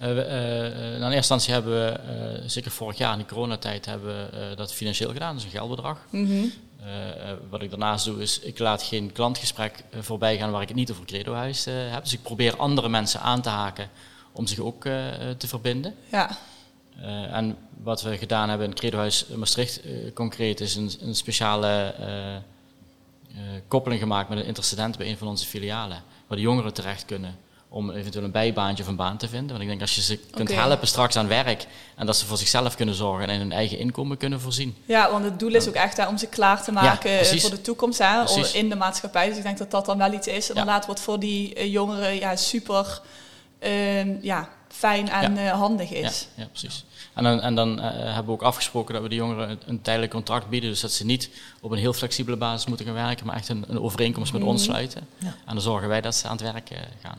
Uh, 0.03 0.09
uh, 0.09 0.95
in 0.95 1.03
eerste 1.03 1.17
instantie 1.17 1.53
hebben 1.53 1.73
we, 1.73 2.43
zeker 2.47 2.71
vorig 2.71 2.99
jaar 2.99 3.13
in 3.13 3.19
de 3.19 3.25
coronatijd, 3.25 3.87
hebben 3.87 4.31
we 4.31 4.55
dat 4.57 4.73
financieel 4.73 5.13
gedaan, 5.13 5.35
dus 5.35 5.45
een 5.45 5.51
geldbedrag. 5.51 5.99
Mm 6.11 6.53
wat 7.51 7.63
ik 7.63 7.71
daarnaast 7.71 8.05
doe 8.05 8.23
is, 8.23 8.39
ik 8.39 8.59
laat 8.59 8.83
geen 8.83 9.13
klantgesprek 9.13 9.85
voorbij 10.01 10.39
gaan 10.39 10.51
waar 10.51 10.63
ik 10.63 10.69
het 10.69 10.77
niet 10.77 10.91
over 10.91 11.05
Credohuis 11.05 11.65
heb. 11.65 12.03
Dus 12.03 12.13
ik 12.13 12.23
probeer 12.23 12.57
andere 12.57 12.89
mensen 12.89 13.21
aan 13.21 13.43
te 13.43 13.49
haken 13.49 13.89
om 14.33 14.47
zich 14.47 14.59
ook 14.59 14.83
te 15.37 15.47
verbinden. 15.47 15.95
Ja. 16.11 16.37
en 17.33 17.57
wat 17.83 18.03
we 18.03 18.19
gedaan 18.19 18.49
hebben 18.49 18.67
in 18.67 18.75
Credohuis 18.75 19.27
Maastricht 19.27 19.81
concreet 20.15 20.61
is 20.61 20.77
een, 20.77 20.91
een 21.01 21.15
speciale 21.15 21.95
koppeling 23.69 24.01
gemaakt 24.01 24.29
met 24.29 24.39
een 24.39 24.47
intercedent 24.47 24.99
bij 24.99 25.09
een 25.09 25.19
van 25.19 25.29
onze 25.29 25.47
filialen, 25.47 26.03
waar 26.27 26.37
de 26.37 26.43
jongeren 26.45 26.75
terecht 26.75 27.05
kunnen 27.05 27.37
om 27.73 27.91
eventueel 27.91 28.25
een 28.25 28.31
bijbaantje 28.31 28.83
of 28.83 28.89
een 28.89 28.97
baan 28.97 29.17
te 29.17 29.29
vinden. 29.29 29.49
Want 29.49 29.63
ik 29.63 29.69
denk 29.69 29.81
als 29.81 29.95
je 29.95 30.03
ze 30.03 30.19
kunt 30.31 30.55
helpen 30.55 30.87
straks 30.87 31.17
aan 31.17 31.29
werk 31.29 31.67
en 31.97 32.07
dat 32.07 32.17
ze 32.17 32.27
voor 32.27 32.37
zichzelf 32.37 32.77
kunnen 32.77 32.95
zorgen 32.95 33.29
en 33.29 33.39
hun 33.39 33.53
eigen 33.53 33.79
inkomen 33.79 34.17
kunnen 34.17 34.41
voorzien. 34.41 34.77
Ja, 34.85 35.11
want 35.11 35.25
het 35.25 35.39
doel 35.39 35.55
is 35.55 35.69
ook 35.69 35.75
echt 35.75 35.97
hè, 35.97 36.07
om 36.07 36.19
ze 36.19 36.27
klaar 36.27 36.63
te 36.63 36.73
maken 36.73 37.21
eh, 37.21 37.41
voor 37.41 37.51
de 37.51 37.61
toekomst 37.61 37.99
hè, 37.99 38.25
in 38.53 38.69
de 38.69 38.77
maatschappij. 38.77 39.29
Dus 39.29 39.37
ik 39.37 39.43
denk 39.43 39.59
dat 39.59 39.71
dat 39.71 39.87
dan 39.87 39.99
wel 39.99 40.13
iets 40.13 40.27
is. 40.27 40.49
Inderdaad, 40.49 40.87
wat 40.87 41.01
voor 41.01 41.19
die 41.19 41.59
uh, 41.59 41.73
jongeren 41.73 42.15
ja, 42.15 42.37
super 42.37 43.01
uh, 43.63 44.23
ja, 44.23 44.49
fijn 44.69 45.09
en 45.09 45.37
uh, 45.37 45.51
handig 45.51 45.91
is. 45.91 46.29
Ja, 46.35 46.47
precies. 46.47 46.85
En 47.15 47.25
dan, 47.25 47.41
en 47.41 47.55
dan 47.55 47.81
hebben 47.81 48.27
we 48.27 48.33
ook 48.33 48.43
afgesproken 48.43 48.95
dat 48.95 49.03
we 49.03 49.09
de 49.09 49.15
jongeren 49.15 49.59
een, 49.67 49.83
tijdelijk 49.83 50.13
contract 50.13 50.49
bieden. 50.49 50.71
Dus 50.71 50.81
dat 50.81 50.93
ze 50.93 51.05
niet 51.05 51.31
op 51.61 51.71
een 51.71 51.79
heel 51.79 51.93
flexibele 51.93 52.37
basis 52.37 52.67
moeten 52.67 52.87
gaan 52.87 52.95
werken, 52.95 53.27
maar 53.27 53.37
echt 53.37 53.49
een, 53.49 53.65
een 53.69 53.81
overeenkomst 53.81 54.33
met 54.33 54.43
ons 54.43 54.63
mhm. 54.63 54.71
sluiten. 54.71 55.09
En 55.21 55.55
dan 55.55 55.61
zorgen 55.61 55.89
wij 55.89 56.01
dat 56.01 56.15
ze 56.15 56.27
aan 56.27 56.37
het 56.37 56.53
werk 56.53 56.71
gaan 57.03 57.19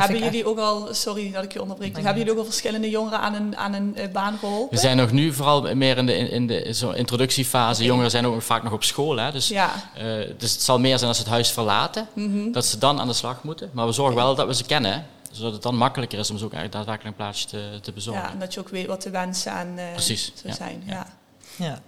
hebben 0.00 0.18
jullie 0.18 0.46
ook 0.46 0.58
al, 0.58 0.88
sorry 0.90 1.32
dat 1.32 1.44
ik 1.44 1.52
je 1.52 1.60
onderbreek, 1.62 1.94
hebben 1.94 2.16
jullie 2.16 2.32
ook 2.32 2.38
al 2.38 2.44
verschillende 2.44 2.90
jongeren 2.90 3.20
aan 3.20 3.34
een, 3.34 3.56
aan 3.56 3.72
een 3.72 3.94
uh, 3.98 4.08
baan 4.12 4.38
geholpen? 4.38 4.76
We 4.76 4.82
zijn 4.82 4.96
nog 4.96 5.12
nu 5.12 5.32
vooral 5.32 5.74
meer 5.74 5.98
in 5.98 6.06
de, 6.06 6.14
in 6.14 6.46
de 6.46 6.72
zo 6.74 6.90
introductiefase. 6.90 7.84
Jongeren 7.84 8.10
zijn 8.10 8.26
ook 8.26 8.42
vaak 8.42 8.62
nog 8.62 8.72
op 8.72 8.84
school. 8.84 9.16
Hè? 9.16 9.32
Dus, 9.32 9.48
ja. 9.48 9.70
uh, 9.98 10.02
dus 10.38 10.52
het 10.52 10.62
zal 10.62 10.78
meer 10.78 10.96
zijn 10.96 11.08
als 11.08 11.16
ze 11.16 11.22
het 11.22 11.32
huis 11.32 11.50
verlaten, 11.50 12.08
mm 12.14 12.52
dat 12.52 12.66
ze 12.66 12.78
dan 12.78 13.00
aan 13.00 13.06
de 13.06 13.12
slag 13.12 13.42
moeten. 13.42 13.70
Maar 13.72 13.86
we 13.86 13.92
zorgen 13.92 14.16
wel 14.16 14.34
dat 14.34 14.46
we 14.46 14.54
ze 14.54 14.64
kennen, 14.64 15.06
zodat 15.30 15.52
het 15.52 15.62
dan 15.62 15.76
makkelijker 15.76 16.18
is 16.18 16.30
om 16.30 16.38
ze 16.38 16.44
ook 16.44 16.52
daadwerkelijk 16.52 17.04
een 17.04 17.14
plaatsje 17.14 17.46
te, 17.46 17.78
te 17.82 17.92
bezorgen. 17.92 18.22
Ja, 18.22 18.30
en 18.30 18.38
dat 18.38 18.54
je 18.54 18.60
ook 18.60 18.68
weet 18.68 18.86
wat 18.86 19.02
de 19.02 19.10
wensen 19.10 19.52
aan 19.52 19.68
uh, 19.76 19.92
Precies, 19.92 20.32
ja. 20.44 20.54
zijn. 20.54 20.82
Ja. 20.86 21.06
ja. 21.56 21.80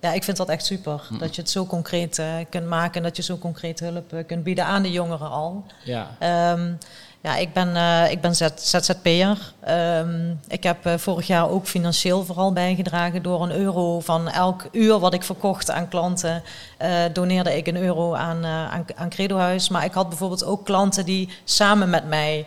Ja, 0.00 0.12
ik 0.12 0.24
vind 0.24 0.36
dat 0.36 0.48
echt 0.48 0.64
super. 0.64 1.02
Mm. 1.08 1.18
Dat 1.18 1.34
je 1.34 1.40
het 1.40 1.50
zo 1.50 1.66
concreet 1.66 2.18
uh, 2.18 2.34
kunt 2.50 2.66
maken 2.66 2.94
en 2.94 3.02
dat 3.02 3.16
je 3.16 3.22
zo 3.22 3.38
concreet 3.38 3.80
hulp 3.80 4.12
uh, 4.12 4.26
kunt 4.26 4.42
bieden 4.44 4.64
aan 4.64 4.82
de 4.82 4.90
jongeren 4.90 5.30
al. 5.30 5.64
Ja. 5.84 6.16
Um, 6.52 6.78
ja, 7.22 7.36
ik 7.36 7.52
ben, 7.52 7.68
uh, 7.68 8.10
ik 8.10 8.20
ben 8.20 8.34
ZZP'er. 8.54 9.52
Um, 9.68 10.40
ik 10.48 10.62
heb 10.62 10.86
uh, 10.86 10.92
vorig 10.96 11.26
jaar 11.26 11.48
ook 11.48 11.66
financieel 11.66 12.24
vooral 12.24 12.52
bijgedragen 12.52 13.22
door 13.22 13.42
een 13.42 13.52
euro 13.52 14.00
van 14.00 14.28
elk 14.28 14.64
uur 14.72 14.98
wat 14.98 15.14
ik 15.14 15.22
verkocht 15.22 15.70
aan 15.70 15.88
klanten. 15.88 16.42
Uh, 16.82 16.88
doneerde 17.12 17.56
ik 17.56 17.66
een 17.66 17.76
euro 17.76 18.14
aan, 18.14 18.44
aan, 18.46 18.84
aan 18.94 19.08
Credohuis. 19.08 19.68
Maar 19.68 19.84
ik 19.84 19.92
had 19.92 20.08
bijvoorbeeld 20.08 20.44
ook 20.44 20.64
klanten 20.64 21.04
die 21.04 21.28
samen 21.44 21.90
met 21.90 22.04
mij 22.08 22.46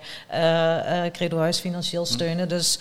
Credohuis 1.12 1.60
financieel 1.60 2.06
steunen. 2.06 2.50
Dus 2.50 2.80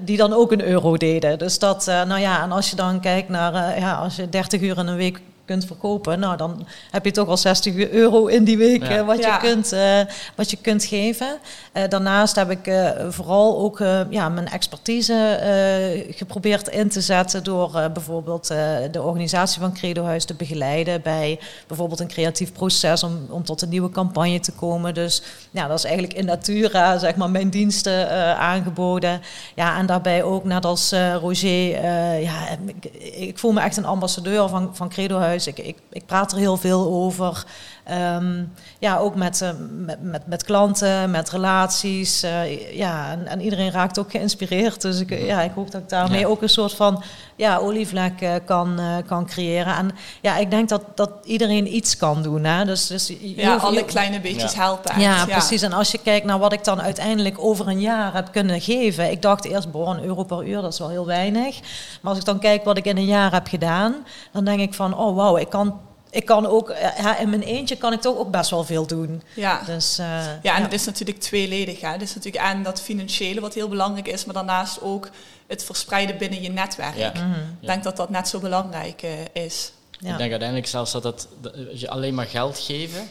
die 0.00 0.16
dan 0.16 0.32
ook 0.32 0.52
een 0.52 0.64
euro 0.64 0.96
deden. 0.96 1.38
Dus 1.38 1.58
dat, 1.58 1.86
nou 1.86 2.18
ja, 2.20 2.42
en 2.42 2.52
als 2.52 2.70
je 2.70 2.76
dan 2.76 3.00
kijkt 3.00 3.28
naar, 3.28 3.78
ja, 3.78 3.94
als 3.94 4.16
je 4.16 4.28
30 4.28 4.60
uur 4.60 4.78
in 4.78 4.86
een 4.86 4.96
week 4.96 5.20
kunt 5.44 5.64
verkopen, 5.66 6.18
nou 6.18 6.36
dan 6.36 6.66
heb 6.90 7.04
je 7.04 7.10
toch 7.10 7.28
al 7.28 7.36
60 7.36 7.88
euro 7.90 8.26
in 8.26 8.44
die 8.44 8.56
week 8.58 8.84
Ja. 8.86 9.04
wat, 9.04 9.18
Ja. 9.18 9.34
je 9.34 9.48
kunt, 9.48 9.72
eh, 9.72 10.00
wat 10.34 10.50
je 10.50 10.56
kunt 10.56 10.84
geven. 10.84 11.38
Eh, 11.72 11.88
daarnaast 11.88 12.36
heb 12.36 12.50
ik 12.50 12.66
eh, 12.66 12.90
vooral 13.08 13.58
ook 13.58 13.80
eh, 13.80 14.00
ja, 14.10 14.28
mijn 14.28 14.48
expertise 14.48 15.14
eh, 15.14 16.14
geprobeerd 16.16 16.68
in 16.68 16.88
te 16.88 17.00
zetten 17.00 17.44
door 17.44 17.74
eh, 17.76 17.84
bijvoorbeeld 17.92 18.50
eh, 18.50 18.58
de 18.90 19.02
organisatie 19.02 19.60
van 19.60 19.72
Credo 19.74 20.04
Huis 20.04 20.24
te 20.24 20.34
begeleiden 20.34 21.02
bij 21.02 21.40
bijvoorbeeld 21.66 22.00
een 22.00 22.08
creatief 22.08 22.52
proces 22.52 23.02
om, 23.02 23.26
om 23.30 23.44
tot 23.44 23.62
een 23.62 23.68
nieuwe 23.68 23.90
campagne 23.90 24.40
te 24.40 24.52
komen. 24.52 24.94
Dus 24.94 25.22
ja, 25.50 25.66
dat 25.66 25.78
is 25.78 25.84
eigenlijk 25.84 26.14
in 26.14 26.24
natura 26.24 26.98
zeg 26.98 27.16
maar 27.16 27.30
mijn 27.30 27.50
diensten 27.50 28.10
eh, 28.10 28.40
aangeboden. 28.40 29.20
Ja, 29.54 29.78
en 29.78 29.86
daarbij 29.86 30.22
ook 30.22 30.44
net 30.44 30.64
als 30.64 30.92
eh, 30.92 31.14
Roger, 31.14 31.74
eh, 31.74 32.22
ja, 32.22 32.48
ik, 32.80 32.84
ik 33.14 33.38
voel 33.38 33.52
me 33.52 33.60
echt 33.60 33.76
een 33.76 33.84
ambassadeur 33.84 34.48
van, 34.48 34.70
van 34.72 34.88
Credo 34.88 35.18
Ik, 35.46 35.58
ik, 35.58 35.76
ik 35.92 36.06
praat 36.06 36.32
er 36.32 36.38
heel 36.38 36.56
veel 36.56 36.86
over. 36.86 37.44
Ehm, 37.84 38.44
ja, 38.78 38.96
ook 38.98 39.14
met, 39.14 39.40
eh, 39.42 39.50
met, 39.70 40.02
met, 40.02 40.26
met 40.26 40.42
klanten, 40.44 41.10
met 41.10 41.30
relaties. 41.30 42.22
eh, 42.22 42.76
ja, 42.76 43.10
en, 43.10 43.26
en 43.26 43.40
iedereen 43.40 43.70
raakt 43.70 43.98
ook 43.98 44.10
geïnspireerd. 44.10 44.80
Dus 44.80 45.00
ik, 45.00 45.10
ja, 45.26 45.40
ik 45.42 45.50
hoop 45.54 45.70
dat 45.70 45.80
ik 45.82 45.88
daarmee 45.88 46.20
Ja. 46.20 46.26
ook 46.26 46.42
een 46.42 46.48
soort 46.48 46.74
van 46.74 47.02
ja, 47.36 47.56
olievlek 47.56 48.20
eh, 48.20 48.34
kan, 48.44 48.78
eh, 48.78 48.96
kan 49.06 49.26
creëren. 49.26 49.76
En 49.76 49.90
ja, 50.20 50.36
ik 50.36 50.50
denk 50.50 50.68
dat, 50.68 50.82
dat 50.94 51.10
iedereen 51.24 51.74
iets 51.74 51.96
kan 51.96 52.22
doen. 52.22 52.44
Hè? 52.44 52.64
Dus, 52.64 52.86
dus 52.86 53.12
Ja, 53.20 53.52
hoeft- 53.52 53.64
alle 53.64 53.74
je- 53.78 53.84
kleine 53.84 54.20
beetjes 54.20 54.52
Ja. 54.52 54.60
helpen. 54.62 54.90
echt. 54.90 55.00
ja, 55.00 55.24
precies. 55.26 55.62
En 55.62 55.72
als 55.72 55.90
je 55.90 55.98
kijkt 55.98 56.26
naar 56.26 56.38
wat 56.38 56.52
ik 56.52 56.64
dan 56.64 56.80
uiteindelijk 56.82 57.36
over 57.38 57.68
een 57.68 57.80
jaar 57.80 58.14
heb 58.14 58.32
kunnen 58.32 58.60
geven. 58.60 59.10
Ik 59.10 59.22
dacht 59.22 59.44
eerst, 59.44 59.70
boh, 59.70 59.88
een 59.96 60.04
euro 60.04 60.22
per 60.24 60.46
uur, 60.46 60.60
dat 60.60 60.72
is 60.72 60.78
wel 60.78 60.88
heel 60.88 61.06
weinig. 61.06 61.60
Maar 62.00 62.10
als 62.10 62.18
ik 62.18 62.24
dan 62.24 62.38
kijk 62.38 62.64
wat 62.64 62.76
ik 62.76 62.84
in 62.84 62.96
een 62.96 63.04
jaar 63.04 63.32
heb 63.32 63.46
gedaan, 63.46 63.94
dan 64.32 64.44
denk 64.44 64.60
ik 64.60 64.74
van, 64.74 64.96
oh 64.96 65.16
wauw, 65.16 65.36
ik 65.36 65.48
kan, 65.48 65.80
ik 66.12 66.24
kan 66.24 66.46
ook, 66.46 66.70
eh, 66.70 66.98
ja, 66.98 67.18
in 67.18 67.28
mijn 67.30 67.42
eentje 67.42 67.76
kan 67.76 67.92
ik 67.92 68.00
toch 68.00 68.16
ook 68.16 68.30
best 68.30 68.50
wel 68.50 68.64
veel 68.64 68.86
doen. 68.86 69.22
Ja. 69.34 69.62
Dus, 69.66 69.98
eh, 69.98 70.06
Ja, 70.42 70.56
en 70.56 70.62
het 70.62 70.72
is 70.72 70.84
natuurlijk 70.84 71.20
tweeledig. 71.20 71.80
Hè. 71.80 71.88
Het 71.88 72.02
is 72.02 72.14
natuurlijk 72.14 72.44
en 72.44 72.62
dat 72.62 72.80
financiële 72.80 73.40
wat 73.40 73.54
heel 73.54 73.68
belangrijk 73.68 74.08
is, 74.08 74.24
maar 74.24 74.34
daarnaast 74.34 74.80
ook 74.82 75.08
het 75.46 75.64
verspreiden 75.64 76.18
binnen 76.18 76.42
je 76.42 76.50
netwerk. 76.50 76.96
Ja. 76.96 77.12
Mhm. 77.14 77.40
Ik 77.60 77.66
denk 77.66 77.82
dat 77.82 77.96
dat 77.96 78.10
net 78.10 78.28
zo 78.28 78.38
belangrijk 78.38 79.02
eh, 79.02 79.42
is. 79.44 79.72
ja. 79.90 80.10
Ik 80.12 80.18
denk 80.18 80.30
uiteindelijk 80.30 80.68
zelfs 80.68 80.92
dat, 80.92 81.02
het, 81.04 81.28
dat 81.40 81.80
je 81.80 81.88
alleen 81.90 82.14
maar 82.14 82.26
geld 82.26 82.58
geven, 82.58 83.08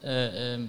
eh, 0.00 0.52
ehm, 0.52 0.60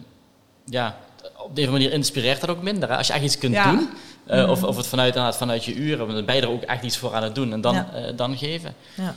ja, 0.65 0.97
op 1.37 1.55
deze 1.55 1.71
manier 1.71 1.93
inspireert 1.93 2.41
dat 2.41 2.49
ook 2.49 2.61
minder. 2.61 2.89
Hè? 2.89 2.97
Als 2.97 3.07
je 3.07 3.13
echt 3.13 3.23
iets 3.23 3.37
kunt 3.37 3.53
Ja. 3.53 3.71
doen, 3.71 3.89
eh, 4.25 4.49
of, 4.49 4.63
of 4.63 4.77
het 4.77 4.87
vanuit, 4.87 5.35
vanuit 5.35 5.65
je 5.65 5.73
uren, 5.73 6.07
dan 6.07 6.25
ben 6.25 6.35
je 6.35 6.41
er 6.41 6.49
ook 6.49 6.61
echt 6.63 6.83
iets 6.83 6.97
voor 6.97 7.13
aan 7.15 7.23
het 7.23 7.35
doen 7.35 7.53
en 7.53 7.61
dan, 7.61 7.75
Ja. 7.75 8.11
dan 8.11 8.37
geven. 8.37 8.75
Ja. 8.95 9.15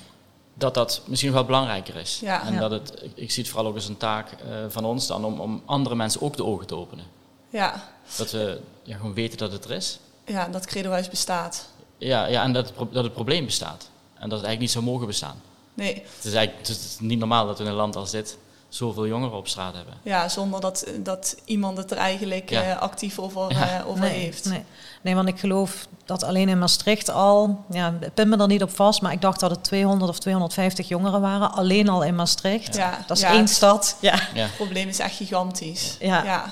Dat 0.60 0.74
dat 0.74 1.00
misschien 1.04 1.32
wel 1.32 1.44
belangrijker 1.44 1.96
is. 1.96 2.18
Ja. 2.20 2.46
En 2.46 2.52
Ja. 2.52 2.58
dat 2.60 2.70
het, 2.70 3.02
ik, 3.14 3.30
zie 3.30 3.42
het 3.42 3.52
vooral 3.52 3.68
ook 3.70 3.74
als 3.74 3.88
een 3.88 3.96
taak 3.96 4.30
eh, 4.32 4.36
van 4.68 4.84
ons 4.84 5.06
dan 5.06 5.24
om, 5.24 5.40
om 5.40 5.62
andere 5.64 5.94
mensen 5.94 6.22
ook 6.22 6.36
de 6.36 6.44
ogen 6.44 6.66
te 6.66 6.74
openen. 6.76 7.04
Ja, 7.50 7.88
Dat 8.16 8.30
we 8.30 8.60
ja, 8.82 8.96
gewoon 8.96 9.14
weten 9.14 9.38
dat 9.38 9.52
het 9.52 9.64
er 9.64 9.70
is. 9.70 9.98
ja 10.26 10.48
dat 10.48 10.66
Credohuis 10.66 11.08
bestaat. 11.08 11.68
Ja, 11.98 12.26
ja 12.26 12.42
en 12.42 12.52
dat 12.52 12.72
dat 12.92 13.04
het 13.04 13.12
probleem 13.12 13.44
bestaat. 13.44 13.88
En 14.14 14.28
dat 14.28 14.38
het 14.38 14.46
eigenlijk 14.46 14.60
niet 14.60 14.70
zou 14.70 14.84
mogen 14.84 15.06
bestaan. 15.06 15.42
Nee, 15.74 15.94
Het 15.94 16.24
is 16.24 16.32
eigenlijk 16.34 16.66
het 16.68 16.76
is 16.76 16.96
niet 17.00 17.18
normaal 17.18 17.46
dat 17.46 17.58
we 17.58 17.64
in 17.64 17.70
een 17.70 17.76
land 17.76 17.96
als 17.96 18.10
dit 18.10 18.38
zoveel 18.70 19.06
jongeren 19.06 19.36
op 19.36 19.48
straat 19.48 19.74
hebben. 19.74 19.94
ja, 20.02 20.28
zonder 20.28 20.60
dat, 20.60 20.86
dat 20.96 21.36
iemand 21.44 21.76
het 21.76 21.90
er 21.90 21.96
eigenlijk 21.96 22.50
Ja. 22.50 22.62
eh, 22.62 22.78
actief 22.78 23.18
over, 23.18 23.52
Ja. 23.52 23.78
eh, 23.80 23.88
over 23.88 24.00
nee, 24.00 24.18
heeft. 24.18 24.44
Nee. 24.44 24.64
nee, 25.02 25.14
want 25.14 25.28
ik 25.28 25.38
geloof 25.38 25.86
dat 26.04 26.22
alleen 26.22 26.48
in 26.48 26.58
Maastricht 26.58 27.10
al, 27.10 27.64
ja, 27.70 27.94
ik 28.00 28.14
pin 28.14 28.28
me 28.28 28.36
er 28.36 28.46
niet 28.46 28.62
op 28.62 28.74
vast, 28.76 29.02
maar 29.02 29.12
ik 29.12 29.20
dacht 29.20 29.40
dat 29.40 29.50
het 29.50 29.64
200 29.64 30.10
of 30.10 30.18
250 30.18 30.88
jongeren 30.88 31.20
waren, 31.20 31.52
alleen 31.52 31.88
al 31.88 32.02
in 32.04 32.14
Maastricht. 32.14 32.76
Ja, 32.76 33.04
Dat 33.06 33.16
is 33.16 33.22
ja, 33.22 33.30
één 33.32 33.48
stad. 33.48 33.96
Ja. 34.00 34.14
Ja. 34.34 34.42
Het 34.42 34.56
probleem 34.56 34.88
is 34.88 34.98
echt 34.98 35.16
gigantisch. 35.16 35.96
Ja. 36.00 36.24
ja. 36.24 36.44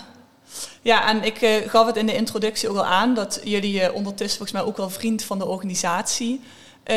Ja, 0.83 1.09
en 1.09 1.25
ik 1.25 1.41
eh, 1.43 1.69
gaf 1.71 1.87
het 1.87 1.97
in 1.97 2.07
de 2.07 2.15
introductie 2.15 2.69
ook 2.69 2.77
al 2.77 2.85
aan 2.85 3.15
dat 3.15 3.41
jullie 3.45 3.81
eh, 3.83 3.95
ondertussen 3.95 4.37
volgens 4.39 4.59
mij 4.59 4.69
ook 4.69 4.77
wel 4.77 4.91
vriend 4.91 5.23
van 5.23 5.39
de 5.39 5.47
organisatie 5.47 6.41
eh, 6.85 6.97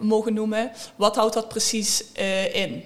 mogen 0.00 0.34
noemen. 0.34 0.70
Wat 0.96 1.16
houdt 1.16 1.34
dat 1.34 1.48
precies 1.48 2.12
eh, 2.12 2.54
in? 2.54 2.84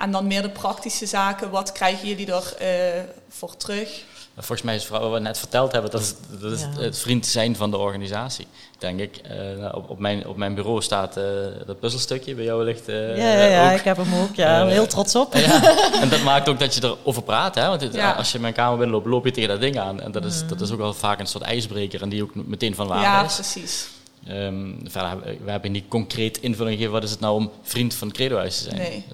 En 0.00 0.10
dan 0.10 0.26
meer 0.26 0.42
de 0.42 0.50
praktische 0.50 1.06
zaken, 1.06 1.50
wat 1.50 1.72
krijgen 1.72 2.08
jullie 2.08 2.32
er 2.32 2.54
eh, 2.58 3.00
voor 3.28 3.56
terug? 3.56 4.02
Volgens 4.36 4.62
mij 4.62 4.74
is 4.74 4.82
het 4.82 4.90
wat 4.90 5.12
we 5.12 5.18
net 5.18 5.38
verteld 5.38 5.72
hebben, 5.72 5.90
dat 5.90 6.00
is, 6.00 6.14
dat 6.40 6.52
is 6.52 6.60
Ja. 6.60 6.80
het 6.82 6.98
vriend 6.98 7.26
zijn 7.26 7.56
van 7.56 7.70
de 7.70 7.76
organisatie, 7.76 8.46
denk 8.78 9.00
ik. 9.00 9.16
Eh, 9.16 9.36
nou, 9.58 9.74
op, 9.76 9.90
op, 9.90 9.98
mijn, 9.98 10.26
op 10.26 10.36
mijn 10.36 10.54
bureau 10.54 10.82
staat 10.82 11.16
eh, 11.16 11.24
dat 11.66 11.80
puzzelstukje, 11.80 12.34
bij 12.34 12.44
jou 12.44 12.64
ligt 12.64 12.86
Ja, 12.86 12.94
ja, 12.94 13.44
ja, 13.44 13.72
ook. 13.72 13.78
ik 13.78 13.84
heb 13.84 13.96
hem 13.96 14.14
ook. 14.14 14.34
Ja, 14.34 14.66
heel 14.66 14.86
trots 14.86 15.14
op. 15.16 15.34
Ja, 15.34 15.62
en 16.00 16.08
dat 16.08 16.22
maakt 16.22 16.48
ook 16.48 16.58
dat 16.58 16.74
je 16.74 16.84
erover 16.84 17.22
praat. 17.22 17.54
Hè? 17.54 17.66
Want 17.68 17.80
het- 17.80 17.94
Ja. 17.94 18.12
als 18.12 18.32
je 18.32 18.38
mijn 18.38 18.54
kamer 18.54 18.78
binnenloopt, 18.78 19.06
loop 19.06 19.24
je 19.24 19.30
tegen 19.30 19.48
dat 19.48 19.60
ding 19.60 19.78
aan. 19.78 20.00
En 20.00 20.12
dat 20.12 20.22
Mm. 20.22 20.28
is, 20.28 20.46
dat 20.46 20.60
is 20.60 20.70
ook 20.70 20.78
wel 20.78 20.94
vaak 20.94 21.20
een 21.20 21.26
soort 21.26 21.44
ijsbreker 21.44 22.02
en 22.02 22.08
die 22.08 22.22
ook 22.22 22.34
meteen 22.34 22.74
van 22.74 22.86
waarde 22.86 23.02
ja, 23.04 23.24
is. 23.24 23.34
precies. 23.34 23.88
Ehm, 24.26 24.70
verder 24.84 25.18
we 25.44 25.50
hebben 25.50 25.72
niet 25.72 25.88
concreet 25.88 26.38
invulling 26.38 26.74
gegeven. 26.74 26.92
Wat 26.92 27.02
is 27.04 27.10
het 27.10 27.20
nou 27.20 27.34
om 27.34 27.50
vriend 27.62 27.94
van 27.94 28.12
Credo 28.12 28.36
Huis 28.36 28.56
te 28.58 28.62
zijn? 28.64 28.76
Nee. 28.76 29.04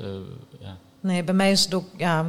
Nee, 1.06 1.24
bij 1.24 1.34
mij 1.34 1.50
is 1.50 1.64
het 1.64 1.74
ook, 1.74 1.84
ja, 1.96 2.24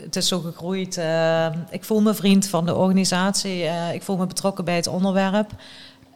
het 0.00 0.16
is 0.16 0.28
zo 0.28 0.40
gegroeid. 0.40 0.96
Eh, 0.96 1.46
ik 1.70 1.84
voel 1.84 2.00
me 2.00 2.14
vriend 2.14 2.48
van 2.48 2.66
de 2.66 2.74
organisatie. 2.74 3.64
Eh, 3.64 3.94
ik 3.94 4.02
voel 4.02 4.16
me 4.16 4.26
betrokken 4.26 4.64
bij 4.64 4.76
het 4.76 4.86
onderwerp. 4.86 5.50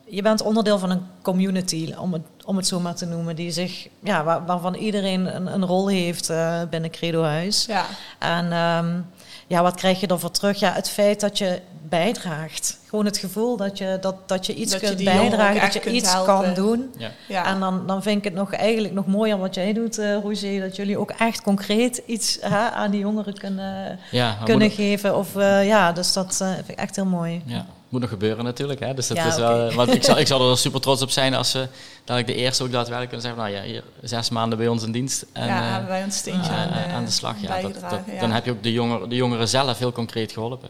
Je 0.08 0.23
bent 0.23 0.42
onderdeel 0.42 0.78
van 0.78 0.90
een 0.90 1.02
community, 1.23 1.94
om 1.99 2.12
het, 2.12 2.23
om 2.44 2.56
het 2.56 2.66
zo 2.66 2.80
maar 2.80 2.94
te 2.94 3.06
noemen, 3.06 3.37
die 3.37 3.50
zich, 3.50 3.88
ja, 4.02 4.25
waar- 4.25 4.44
waarvan 4.46 4.75
iedereen 4.75 5.35
een, 5.37 5.52
een 5.54 5.66
rol 5.66 5.88
heeft 5.88 6.30
eh, 6.30 6.61
binnen 6.70 6.90
Credo 6.90 7.23
Huis. 7.23 7.64
Ja, 7.66 7.85
En 8.18 8.52
ehm, 8.52 9.00
ja, 9.46 9.62
wat 9.62 9.74
krijg 9.74 10.00
je 10.00 10.06
ervoor 10.06 10.30
terug? 10.30 10.58
Ja, 10.58 10.72
het 10.72 10.88
feit 10.88 11.20
dat 11.20 11.38
je 11.38 11.60
bijdraagt. 11.88 12.78
Gewoon 12.88 13.04
het 13.04 13.18
gevoel 13.18 13.56
dat 13.56 13.78
je, 13.78 13.98
dat, 14.00 14.28
dat 14.28 14.46
je 14.46 14.54
iets 14.54 14.72
Dat 14.72 14.80
kunt 14.80 15.04
bijdragen, 15.04 15.60
dat 15.60 15.84
je 15.84 15.90
iets 15.90 16.12
helpen. 16.12 16.34
kan 16.34 16.54
doen. 16.54 16.90
Ja. 16.98 17.10
ja. 17.28 17.46
En 17.46 17.60
dan, 17.60 17.86
dan 17.86 18.02
vind 18.02 18.18
ik 18.18 18.24
het 18.24 18.34
nog 18.34 18.52
eigenlijk 18.52 18.94
nog 18.94 19.06
mooier 19.06 19.38
wat 19.38 19.54
jij 19.54 19.72
doet, 19.72 19.98
eh 19.98 20.14
Roger. 20.22 20.60
Dat 20.60 20.76
jullie 20.76 20.98
ook 20.98 21.10
echt 21.10 21.42
concreet 21.42 22.02
iets 22.06 22.38
hè, 22.40 22.70
aan 22.70 22.90
die 22.90 23.00
jongeren 23.00 23.34
kunnen, 23.38 23.98
Ja, 24.10 24.36
kunnen 24.44 24.70
geven. 24.70 25.16
Of, 25.16 25.36
eh, 25.36 25.66
ja, 25.66 25.92
dus 25.92 26.12
dat 26.12 26.38
eh, 26.40 26.52
vind 26.54 26.68
ik 26.68 26.78
echt 26.78 26.96
heel 26.96 27.04
mooi. 27.06 27.42
ja, 27.44 27.66
moet 27.88 28.00
nog 28.00 28.11
gebeuren 28.11 28.45
natuurlijk. 28.45 28.81
Hè? 28.81 28.95
Dus 28.95 29.07
dat 29.07 29.16
Ja, 29.16 29.26
is 29.26 29.37
wel, 29.37 29.73
want 29.73 29.95
ik, 29.95 30.02
zal, 30.05 30.19
ik 30.19 30.26
zal 30.26 30.40
er 30.40 30.47
wel 30.47 30.57
super 30.66 30.81
trots 30.81 31.02
op 31.02 31.11
zijn 31.11 31.35
als 31.35 31.52
we 31.52 31.69
dadelijk 32.05 32.26
de 32.26 32.35
eerste 32.43 32.62
ook 32.62 32.73
daadwerkelijk 32.73 33.11
kunnen 33.11 33.26
zeggen... 33.26 33.52
nou 33.52 33.66
ja, 33.66 33.73
hier, 33.73 33.85
zes 34.02 34.31
maanden 34.31 34.59
bij 34.59 34.69
ons 34.69 34.83
in 34.83 34.93
dienst. 34.93 35.26
En, 35.33 35.47
ja, 35.47 35.81
eh, 35.81 35.87
wij 35.87 36.05
ons 36.05 36.16
steentje 36.16 36.50
eh, 36.52 36.59
aan, 36.62 36.69
eh, 36.71 36.95
aan 36.95 37.05
de 37.05 37.11
slag. 37.11 37.40
Ja, 37.40 37.61
dat, 37.61 37.75
dat. 37.81 38.00
Dan 38.21 38.31
heb 38.31 38.45
je 38.45 38.50
ook 38.50 38.62
de 38.62 38.73
jongeren, 38.73 39.09
de 39.09 39.14
jongeren 39.16 39.49
zelf 39.49 39.78
heel 39.78 39.93
concreet 39.93 40.33
geholpen. 40.33 40.69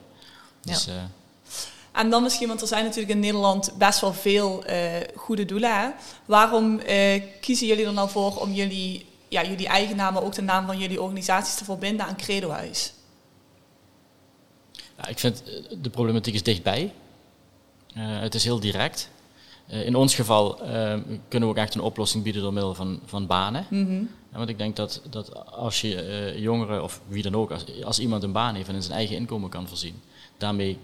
Dus, 0.62 0.86
eh, 0.86 0.94
En 1.92 2.10
dan 2.10 2.22
misschien, 2.22 2.48
want 2.48 2.60
er 2.60 2.66
zijn 2.66 2.84
natuurlijk 2.84 3.10
in 3.12 3.20
Nederland 3.20 3.72
best 3.78 4.00
wel 4.00 4.12
veel 4.12 4.64
eh, 4.64 4.80
goede 5.14 5.44
doelen. 5.44 5.80
Hè? 5.80 5.88
Waarom 6.24 6.78
eh, 6.78 7.22
kiezen 7.40 7.66
jullie 7.66 7.86
er 7.86 7.92
nou 7.92 8.10
voor 8.10 8.36
om 8.36 8.52
jullie, 8.52 9.06
ja, 9.28 9.44
jullie 9.44 9.66
eigen 9.66 9.96
naam, 9.96 10.14
maar 10.14 10.22
ook 10.22 10.34
de 10.34 10.42
naam 10.42 10.66
van 10.66 10.78
jullie 10.78 11.02
organisaties 11.02 11.54
te 11.54 11.64
verbinden 11.64 12.06
aan 12.06 12.16
Credo 12.16 12.50
Huis? 12.50 12.92
Ja, 14.98 15.06
ik 15.08 15.18
vind 15.18 15.42
eh, 15.42 15.52
de 15.82 15.90
problematiek 15.90 16.34
is 16.34 16.42
dichtbij. 16.42 16.92
Eh, 17.96 18.02
het 18.20 18.34
is 18.34 18.44
heel 18.44 18.60
direct. 18.60 19.10
Eh, 19.66 19.86
in 19.86 19.94
ons 19.96 20.14
geval 20.14 20.60
eh, 20.60 20.98
kunnen 21.28 21.48
we 21.48 21.54
ook 21.54 21.56
echt 21.56 21.74
een 21.74 21.80
oplossing 21.80 22.22
bieden 22.24 22.42
door 22.42 22.52
middel 22.52 22.74
van, 22.74 23.00
van 23.04 23.26
banen. 23.26 23.66
Ja, 24.32 24.38
want 24.38 24.48
ik 24.48 24.58
denk 24.58 24.76
dat, 24.76 25.00
dat 25.10 25.46
als 25.46 25.80
je 25.80 26.02
eh, 26.02 26.38
jongeren 26.38 26.82
of 26.82 27.00
wie 27.08 27.22
dan 27.22 27.34
ook, 27.34 27.50
als, 27.50 27.64
als 27.84 27.98
iemand 27.98 28.22
een 28.22 28.32
baan 28.32 28.54
heeft 28.54 28.68
en 28.68 28.74
in 28.74 28.82
zijn 28.82 28.96
eigen 28.98 29.16
inkomen 29.16 29.50
kan 29.50 29.68
voorzien, 29.68 30.02
daarmee 30.38 30.78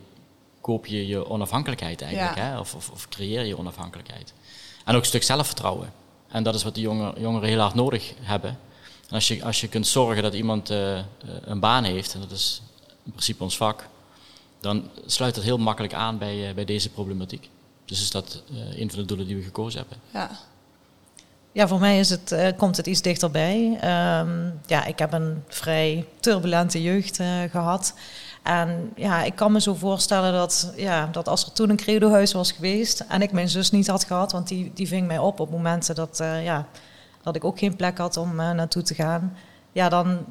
koop 0.61 0.87
je 0.87 1.07
je 1.07 1.29
onafhankelijkheid 1.29 2.03
eigenlijk, 2.03 2.37
Ja. 2.37 2.43
hè? 2.43 2.59
Of, 2.59 2.75
of, 2.75 2.91
of 2.91 3.09
creëer 3.09 3.45
je 3.45 3.59
onafhankelijkheid. 3.59 4.33
En 4.85 4.95
ook 4.95 5.01
een 5.01 5.07
stuk 5.07 5.23
zelfvertrouwen. 5.23 5.93
En 6.29 6.43
dat 6.43 6.55
is 6.55 6.63
wat 6.63 6.75
de 6.75 6.81
jongeren, 6.81 7.21
jongeren 7.21 7.49
heel 7.49 7.59
hard 7.61 7.75
nodig 7.75 8.13
hebben. 8.21 8.51
En 9.09 9.15
als 9.15 9.29
je, 9.29 9.45
als 9.45 9.61
je 9.61 9.69
kunt 9.69 9.87
zorgen 9.87 10.23
dat 10.23 10.35
iemand 10.35 10.69
een 11.45 11.61
baan 11.61 11.85
heeft, 11.85 12.15
en 12.15 12.21
dat 12.21 12.31
is 12.31 12.63
in 13.05 13.11
principe 13.11 13.43
ons 13.43 13.57
vak, 13.57 13.89
dan 14.63 14.89
sluit 15.07 15.35
dat 15.35 15.45
heel 15.45 15.59
makkelijk 15.59 15.95
aan 15.95 16.19
bij, 16.19 16.49
eh, 16.49 16.55
bij 16.55 16.65
deze 16.65 16.91
problematiek. 16.91 17.51
Dus 17.85 18.01
is 18.01 18.11
dat 18.11 18.43
eh, 18.51 18.81
een 18.81 18.91
van 18.91 18.99
de 18.99 19.05
doelen 19.05 19.27
die 19.27 19.37
we 19.37 19.43
gekozen 19.43 19.81
hebben. 19.81 19.99
Ja, 20.11 20.31
Ja, 21.55 21.69
voor 21.69 21.81
mij 21.81 21.99
is 21.99 22.11
het, 22.11 22.33
eh, 22.33 22.57
komt 22.57 22.77
het 22.77 22.87
iets 22.87 23.03
dichterbij. 23.03 23.79
Ehm, 23.81 24.51
ja, 24.67 24.85
ik 24.85 24.99
heb 24.99 25.13
een 25.13 25.45
vrij 25.49 26.07
turbulente 26.21 26.83
jeugd 26.83 27.19
eh, 27.19 27.29
gehad. 27.51 27.95
En 28.43 28.93
ja, 28.97 29.23
ik 29.23 29.35
kan 29.35 29.53
me 29.53 29.61
zo 29.61 29.75
voorstellen 29.75 30.33
dat, 30.33 30.73
ja, 30.77 31.07
dat 31.07 31.29
als 31.29 31.45
er 31.45 31.53
toen 31.53 31.71
een 31.71 31.77
credohuis 31.77 32.33
was 32.33 32.53
geweest 32.53 33.01
en 33.01 33.23
ik 33.23 33.33
mijn 33.33 33.49
zus 33.49 33.71
niet 33.71 33.87
had 33.87 34.05
gehad, 34.05 34.33
want 34.33 34.49
die, 34.49 34.71
die 34.75 34.89
ving 34.89 35.07
mij 35.07 35.19
op 35.19 35.41
op 35.41 35.51
momenten 35.51 35.95
dat, 35.95 36.19
ja, 36.43 36.67
dat 37.23 37.37
ik 37.37 37.45
ook 37.45 37.59
geen 37.59 37.77
plek 37.77 37.99
had 37.99 38.17
om 38.17 38.37
naartoe 38.37 38.83
te 38.83 38.95
gaan. 38.95 39.37
Ja, 39.73 39.89
dan, 39.89 40.25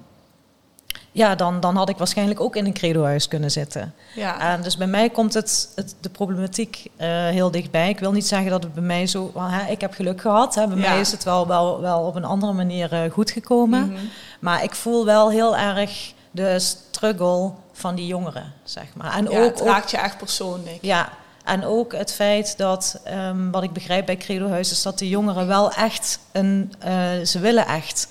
ja, 1.12 1.36
dan, 1.36 1.60
dan 1.60 1.76
had 1.76 1.90
ik 1.90 1.98
waarschijnlijk 1.98 2.40
ook 2.40 2.56
in 2.56 2.66
een 2.66 2.74
credohuis 2.74 3.28
kunnen 3.28 3.52
zitten. 3.52 3.94
Ja. 4.16 4.40
En 4.40 4.62
dus 4.62 4.78
bij 4.78 4.88
mij 4.88 5.10
komt 5.10 5.34
het, 5.34 5.70
het 5.76 5.96
de 6.00 6.10
problematiek 6.10 6.86
eh, 6.98 7.08
heel 7.10 7.52
dichtbij. 7.52 7.90
Ik 7.90 8.00
wil 8.00 8.12
niet 8.12 8.28
zeggen 8.28 8.50
dat 8.52 8.64
het 8.64 8.74
bij 8.74 8.84
mij 8.84 9.08
zo... 9.08 9.32
hè, 9.38 9.72
ik 9.72 9.82
heb 9.82 9.94
geluk 9.94 10.22
gehad. 10.22 10.56
Hè. 10.56 10.68
Bij 10.68 10.78
Ja. 10.78 10.90
mij 10.90 11.00
is 11.00 11.12
het 11.12 11.24
wel, 11.24 11.48
wel, 11.48 11.82
wel 11.82 12.00
op 12.06 12.16
een 12.16 12.26
andere 12.26 12.54
manier 12.54 12.92
eh, 12.94 13.12
goed 13.12 13.32
gekomen. 13.32 13.88
Mhm. 13.88 14.00
Maar 14.40 14.64
ik 14.64 14.76
voel 14.76 15.06
wel 15.06 15.30
heel 15.32 15.58
erg 15.58 16.14
de 16.32 16.60
struggle 16.60 17.52
van 17.74 17.96
die 17.96 18.08
jongeren, 18.08 18.54
zeg 18.64 18.86
maar. 18.96 19.14
En 19.14 19.30
Ja, 19.30 19.44
ook, 19.44 19.50
het 19.60 19.62
raakt 19.68 19.92
je 19.92 19.98
echt 19.98 20.18
persoonlijk. 20.18 20.78
ja, 20.82 21.10
en 21.44 21.66
ook 21.66 21.94
het 21.94 22.14
feit 22.14 22.58
dat, 22.58 23.00
ehm, 23.04 23.50
wat 23.50 23.64
ik 23.64 23.74
begrijp 23.74 24.06
bij 24.06 24.18
Credohuis, 24.18 24.72
is 24.72 24.82
dat 24.82 25.00
de 25.00 25.10
jongeren 25.10 25.48
wel 25.48 25.72
echt 25.72 26.20
een, 26.32 26.74
eh, 26.80 26.92
ze 27.26 27.40
willen 27.40 27.66
echt 27.68 28.08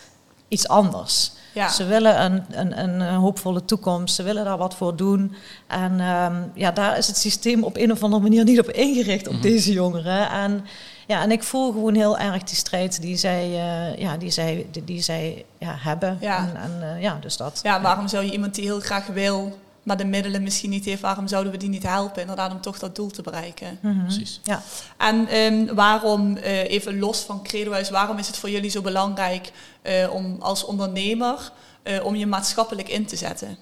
iets 0.48 0.68
anders. 0.68 1.32
Ja. 1.52 1.68
Ze 1.68 1.86
willen 1.86 2.24
een, 2.24 2.44
een, 2.50 2.80
een 2.80 3.14
hoopvolle 3.14 3.64
toekomst, 3.64 4.14
ze 4.14 4.22
willen 4.22 4.44
daar 4.44 4.56
wat 4.56 4.74
voor 4.74 4.96
doen. 4.96 5.34
En 5.66 6.00
ehm, 6.00 6.42
ja, 6.54 6.70
daar 6.70 6.98
is 6.98 7.06
het 7.06 7.16
systeem 7.16 7.64
op 7.64 7.76
een 7.76 7.92
of 7.92 8.02
andere 8.02 8.22
manier 8.22 8.44
niet 8.44 8.60
op 8.60 8.70
ingericht, 8.70 9.28
op 9.28 9.42
deze 9.42 9.72
jongeren. 9.72 10.30
En, 10.30 10.64
ja, 11.06 11.22
en 11.22 11.30
ik 11.30 11.42
voel 11.42 11.72
gewoon 11.72 11.94
heel 11.94 12.18
erg 12.18 12.42
die 12.42 12.56
strijd 12.56 13.00
die 13.00 13.16
zij, 13.16 13.42
eh, 13.42 13.98
ja, 13.98 14.16
die 14.16 14.30
zij, 14.30 14.66
die, 14.70 14.84
die 14.84 15.02
zij 15.02 15.44
ja, 15.58 15.74
hebben. 15.78 16.18
Ja. 16.20 16.38
En, 16.38 16.56
en 16.56 16.94
eh, 16.94 17.02
ja, 17.02 17.18
dus 17.20 17.36
dat. 17.36 17.60
Ja, 17.62 17.80
waarom 17.80 18.08
zou 18.08 18.24
je 18.24 18.32
iemand 18.32 18.54
die 18.54 18.64
heel 18.64 18.80
graag 18.80 19.06
wil, 19.06 19.58
maar 19.90 19.98
de 19.98 20.04
middelen 20.04 20.42
misschien 20.42 20.70
niet 20.70 20.84
heeft, 20.84 21.00
waarom 21.00 21.28
zouden 21.28 21.52
we 21.52 21.58
die 21.58 21.68
niet 21.68 21.82
helpen 21.82 22.20
inderdaad 22.20 22.52
om 22.52 22.60
toch 22.60 22.78
dat 22.78 22.96
doel 22.96 23.10
te 23.10 23.22
bereiken? 23.22 23.78
Mhm. 23.82 24.04
Precies. 24.04 24.40
Ja. 24.44 24.62
En 24.96 25.28
ehm, 25.28 25.74
waarom, 25.74 26.36
eh, 26.36 26.70
even 26.70 26.98
los 26.98 27.18
van 27.18 27.42
Credohuis, 27.42 27.90
waarom 27.90 28.18
is 28.18 28.26
het 28.26 28.36
voor 28.36 28.50
jullie 28.50 28.70
zo 28.70 28.80
belangrijk 28.80 29.52
eh, 29.82 30.10
om 30.12 30.36
als 30.40 30.64
ondernemer 30.64 31.52
eh, 31.82 32.04
om 32.04 32.14
je 32.14 32.26
maatschappelijk 32.26 32.88
in 32.88 33.06
te 33.06 33.16
zetten? 33.16 33.56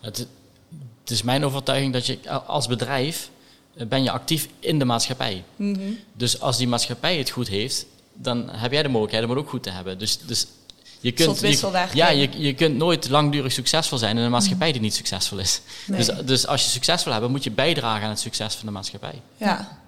Het, 0.00 0.26
het 1.00 1.10
is 1.10 1.22
mijn 1.22 1.44
overtuiging 1.44 1.92
dat 1.92 2.06
je 2.06 2.30
als 2.30 2.66
bedrijf 2.66 3.30
ben 3.88 4.02
je 4.02 4.10
actief 4.10 4.48
in 4.58 4.78
de 4.78 4.84
maatschappij. 4.84 5.44
Mhm. 5.56 5.92
Dus 6.12 6.40
als 6.40 6.56
die 6.56 6.68
maatschappij 6.68 7.18
het 7.18 7.30
goed 7.30 7.48
heeft, 7.48 7.86
dan 8.12 8.50
heb 8.50 8.72
jij 8.72 8.82
de 8.82 8.88
mogelijkheid 8.88 9.24
om 9.24 9.30
het 9.30 9.38
ook 9.38 9.50
goed 9.50 9.62
te 9.62 9.70
hebben. 9.70 9.98
Dus, 9.98 10.18
dus 10.18 10.46
je 11.00 11.12
kunt. 11.12 11.40
Je, 11.40 11.86
ja, 11.92 12.08
je, 12.08 12.28
je 12.36 12.54
kunt 12.54 12.76
nooit 12.76 13.08
langdurig 13.08 13.52
succesvol 13.52 13.98
zijn 13.98 14.16
in 14.16 14.22
een 14.22 14.30
maatschappij 14.30 14.72
die 14.72 14.80
niet 14.80 14.94
succesvol 14.94 15.38
is. 15.38 15.60
Nee. 15.86 15.98
Dus, 15.98 16.10
dus 16.24 16.46
als 16.46 16.62
je 16.62 16.68
succes 16.68 17.04
wil 17.04 17.12
hebben, 17.12 17.30
moet 17.30 17.44
je 17.44 17.50
bijdragen 17.50 18.02
aan 18.02 18.10
het 18.10 18.20
succes 18.20 18.54
van 18.54 18.66
de 18.66 18.72
maatschappij. 18.72 19.22
Ja. 19.36 19.78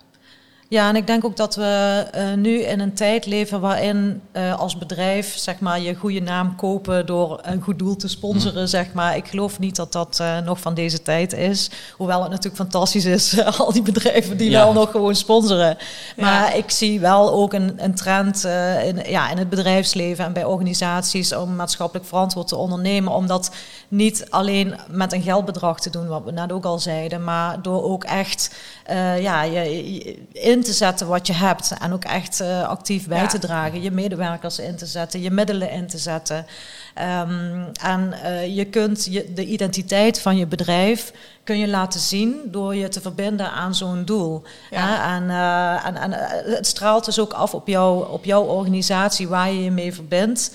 Ja, 0.72 0.88
en 0.88 0.96
ik 0.96 1.06
denk 1.06 1.24
ook 1.24 1.36
dat 1.36 1.54
we 1.54 2.04
eh, 2.12 2.32
nu 2.34 2.60
in 2.62 2.80
een 2.80 2.94
tijd 2.94 3.26
leven 3.26 3.60
waarin 3.60 4.22
eh, 4.32 4.58
als 4.60 4.78
bedrijf 4.78 5.36
zeg 5.38 5.58
maar, 5.60 5.80
je 5.80 5.94
goede 5.94 6.20
naam 6.20 6.56
kopen 6.56 7.06
door 7.06 7.38
een 7.42 7.62
goed 7.62 7.78
doel 7.78 7.96
te 7.96 8.08
sponsoren. 8.08 8.68
Zeg 8.68 8.92
maar. 8.92 9.16
Ik 9.16 9.26
geloof 9.28 9.58
niet 9.58 9.76
dat 9.76 9.92
dat 9.92 10.18
eh, 10.20 10.38
nog 10.38 10.60
van 10.60 10.74
deze 10.74 11.02
tijd 11.02 11.32
is. 11.32 11.70
Hoewel 11.96 12.20
het 12.20 12.28
natuurlijk 12.30 12.56
fantastisch 12.56 13.04
is, 13.04 13.42
al 13.58 13.72
die 13.72 13.82
bedrijven 13.82 14.36
die 14.36 14.50
Ja. 14.50 14.62
wel 14.64 14.72
nog 14.72 14.90
gewoon 14.90 15.14
sponsoren. 15.14 15.76
Maar 16.16 16.50
Ja. 16.50 16.52
ik 16.52 16.70
zie 16.70 17.00
wel 17.00 17.32
ook 17.32 17.52
een, 17.52 17.72
een 17.84 17.94
trend 17.94 18.44
eh, 18.44 18.86
in, 18.86 19.02
ja, 19.06 19.30
in 19.30 19.38
het 19.38 19.48
bedrijfsleven 19.48 20.24
en 20.24 20.32
bij 20.32 20.44
organisaties 20.44 21.34
om 21.34 21.56
maatschappelijk 21.56 22.06
verantwoord 22.08 22.48
te 22.48 22.56
ondernemen. 22.56 23.12
Om 23.12 23.26
dat 23.26 23.50
niet 23.88 24.26
alleen 24.28 24.74
met 24.90 25.12
een 25.12 25.22
geldbedrag 25.22 25.80
te 25.80 25.90
doen, 25.90 26.06
wat 26.06 26.24
we 26.24 26.30
net 26.32 26.52
ook 26.52 26.64
al 26.64 26.78
zeiden, 26.78 27.24
maar 27.24 27.62
door 27.62 27.82
ook 27.84 28.04
echt 28.04 28.54
eh, 28.84 29.20
ja, 29.22 29.42
je, 29.42 29.92
je- 29.94 30.18
in 30.32 30.59
te 30.62 30.72
zetten 30.72 31.06
wat 31.06 31.26
je 31.26 31.32
hebt. 31.32 31.72
En 31.80 31.92
ook 31.92 32.04
echt 32.04 32.40
eh, 32.40 32.68
actief 32.68 33.08
bij 33.08 33.20
Ja. 33.20 33.26
te 33.26 33.38
dragen. 33.38 33.82
Je 33.82 33.90
medewerkers 33.90 34.58
in 34.58 34.76
te 34.76 34.86
zetten, 34.86 35.20
je 35.22 35.30
middelen 35.30 35.70
in 35.70 35.86
te 35.86 35.98
zetten. 35.98 36.46
Ehm, 36.94 37.62
en 37.82 38.12
eh, 38.12 38.56
je 38.56 38.64
kunt 38.64 39.04
je, 39.10 39.32
de 39.32 39.44
identiteit 39.46 40.20
van 40.20 40.36
je 40.36 40.46
bedrijf 40.46 41.12
kun 41.44 41.58
je 41.58 41.68
laten 41.68 42.00
zien 42.00 42.40
door 42.44 42.74
je 42.74 42.88
te 42.88 43.00
verbinden 43.00 43.50
aan 43.50 43.74
zo'n 43.74 44.04
doel. 44.04 44.42
Ja. 44.70 45.16
En, 45.16 45.30
eh, 45.30 45.86
en, 45.86 45.96
en 45.96 46.12
het 46.54 46.66
straalt 46.66 47.04
dus 47.04 47.18
ook 47.18 47.32
af 47.32 47.54
op, 47.54 47.66
jou, 47.66 48.10
op 48.10 48.24
jouw 48.24 48.42
organisatie 48.42 49.28
waar 49.28 49.50
je 49.52 49.64
je 49.64 49.70
mee 49.70 49.94
verbindt. 49.94 50.54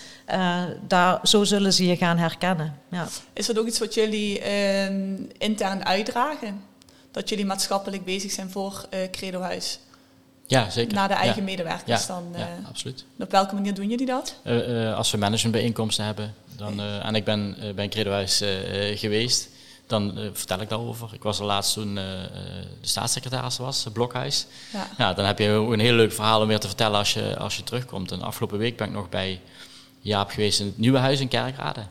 Daar, 0.88 1.20
zo 1.24 1.44
zullen 1.44 1.74
ze 1.74 1.86
je 1.86 1.96
gaan 1.98 2.18
herkennen. 2.18 2.80
Ja. 2.90 3.08
Is 3.34 3.46
dat 3.46 3.60
ook 3.60 3.68
iets 3.68 3.80
wat 3.80 3.94
jullie 3.94 4.42
ehm, 4.42 5.16
intern 5.38 5.86
uitdragen? 5.86 6.62
Dat 7.12 7.30
jullie 7.30 7.46
maatschappelijk 7.46 8.06
bezig 8.06 8.32
zijn 8.32 8.50
voor 8.52 8.86
eh 8.90 9.00
Credohuis? 9.12 9.80
Ja, 10.48 10.70
zeker. 10.70 10.94
Naar 10.94 11.08
de 11.08 11.14
eigen 11.14 11.38
ja. 11.38 11.44
medewerkers 11.44 12.08
Ja, 12.08 12.14
dan? 12.14 12.24
ja, 12.36 12.40
eh, 12.40 12.68
absoluut. 12.70 13.06
Op 13.20 13.32
welke 13.32 13.54
manier 13.56 13.74
doen 13.74 13.90
jullie 13.90 14.06
dat? 14.06 14.36
Eh, 14.44 14.88
eh, 14.90 14.96
als 14.98 15.12
we 15.12 15.18
managementbijeenkomsten 15.18 16.06
hebben, 16.06 16.34
dan, 16.58 16.82
en 16.82 17.16
ik 17.16 17.24
ben 17.24 17.56
bij 17.76 17.90
eh, 17.90 18.98
geweest, 18.98 19.50
dan 19.88 20.18
vertel 20.34 20.62
ik 20.62 20.70
daarover. 20.70 21.10
Ik 21.14 21.24
was 21.24 21.40
er 21.40 21.46
laatst 21.46 21.74
toen 21.74 21.96
de 21.96 22.30
staatssecretaris 22.82 23.58
was, 23.58 23.84
het 23.84 23.94
Blokhuis. 23.94 24.46
Ja. 24.74 24.88
Ja, 24.98 25.14
dan 25.14 25.26
heb 25.26 25.40
je 25.40 25.50
ook 25.52 25.72
een 25.72 25.80
heel 25.80 25.94
leuk 25.94 26.14
verhaal 26.14 26.42
om 26.42 26.48
weer 26.48 26.60
te 26.60 26.68
vertellen 26.68 26.98
als 26.98 27.14
je, 27.14 27.38
als 27.38 27.58
je 27.58 27.64
terugkomt. 27.64 28.12
En 28.12 28.22
afgelopen 28.22 28.58
week 28.58 28.78
ben 28.78 28.88
ik 28.88 28.94
nog 28.94 29.10
bij 29.10 29.42
Jaap 30.00 30.30
geweest 30.30 30.60
in 30.60 30.66
het 30.66 30.78
nieuwe 30.78 30.98
huis 30.98 31.20
in 31.20 31.28
Kerkrade. 31.28 31.82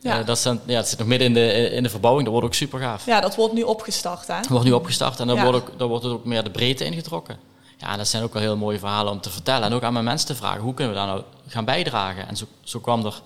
Ja. 0.00 0.22
Dat, 0.22 0.38
zijn, 0.38 0.60
ja, 0.66 0.76
dat 0.76 0.88
zit 0.88 0.98
nog 0.98 1.08
midden 1.08 1.26
in 1.28 1.34
de, 1.34 1.70
in 1.70 1.82
de 1.82 1.88
verbouwing, 1.88 2.24
dat 2.24 2.32
wordt 2.32 2.48
ook 2.48 2.54
super 2.54 2.80
gaaf. 2.80 3.06
ja, 3.06 3.20
dat 3.20 3.36
wordt 3.36 3.54
nu 3.54 3.62
opgestart 3.62 4.26
hè? 4.26 4.34
Het 4.34 4.48
wordt 4.48 4.64
nu 4.64 4.72
opgestart 4.72 5.20
en 5.20 5.26
dan, 5.26 5.36
Ja. 5.36 5.42
wordt 5.42 5.58
ook, 5.58 5.78
dan 5.78 5.88
wordt 5.88 6.04
het 6.04 6.12
ook 6.12 6.24
meer 6.24 6.44
de 6.44 6.50
breedte 6.50 6.84
ingetrokken. 6.84 7.36
Ja, 7.78 7.96
dat 7.96 8.08
zijn 8.08 8.22
ook 8.22 8.32
wel 8.32 8.42
heel 8.42 8.56
mooie 8.56 8.78
verhalen 8.78 9.12
om 9.12 9.20
te 9.20 9.30
vertellen. 9.30 9.62
En 9.62 9.72
ook 9.72 9.82
aan 9.82 9.92
mijn 9.92 10.04
mensen 10.04 10.26
te 10.26 10.34
vragen, 10.34 10.60
hoe 10.60 10.74
kunnen 10.74 10.94
we 10.94 10.98
daar 10.98 11.08
nou 11.08 11.22
gaan 11.46 11.64
bijdragen? 11.64 12.28
En 12.28 12.36
zo, 12.36 12.46
zo 12.62 12.80
kwam 12.80 13.06
er 13.06 13.22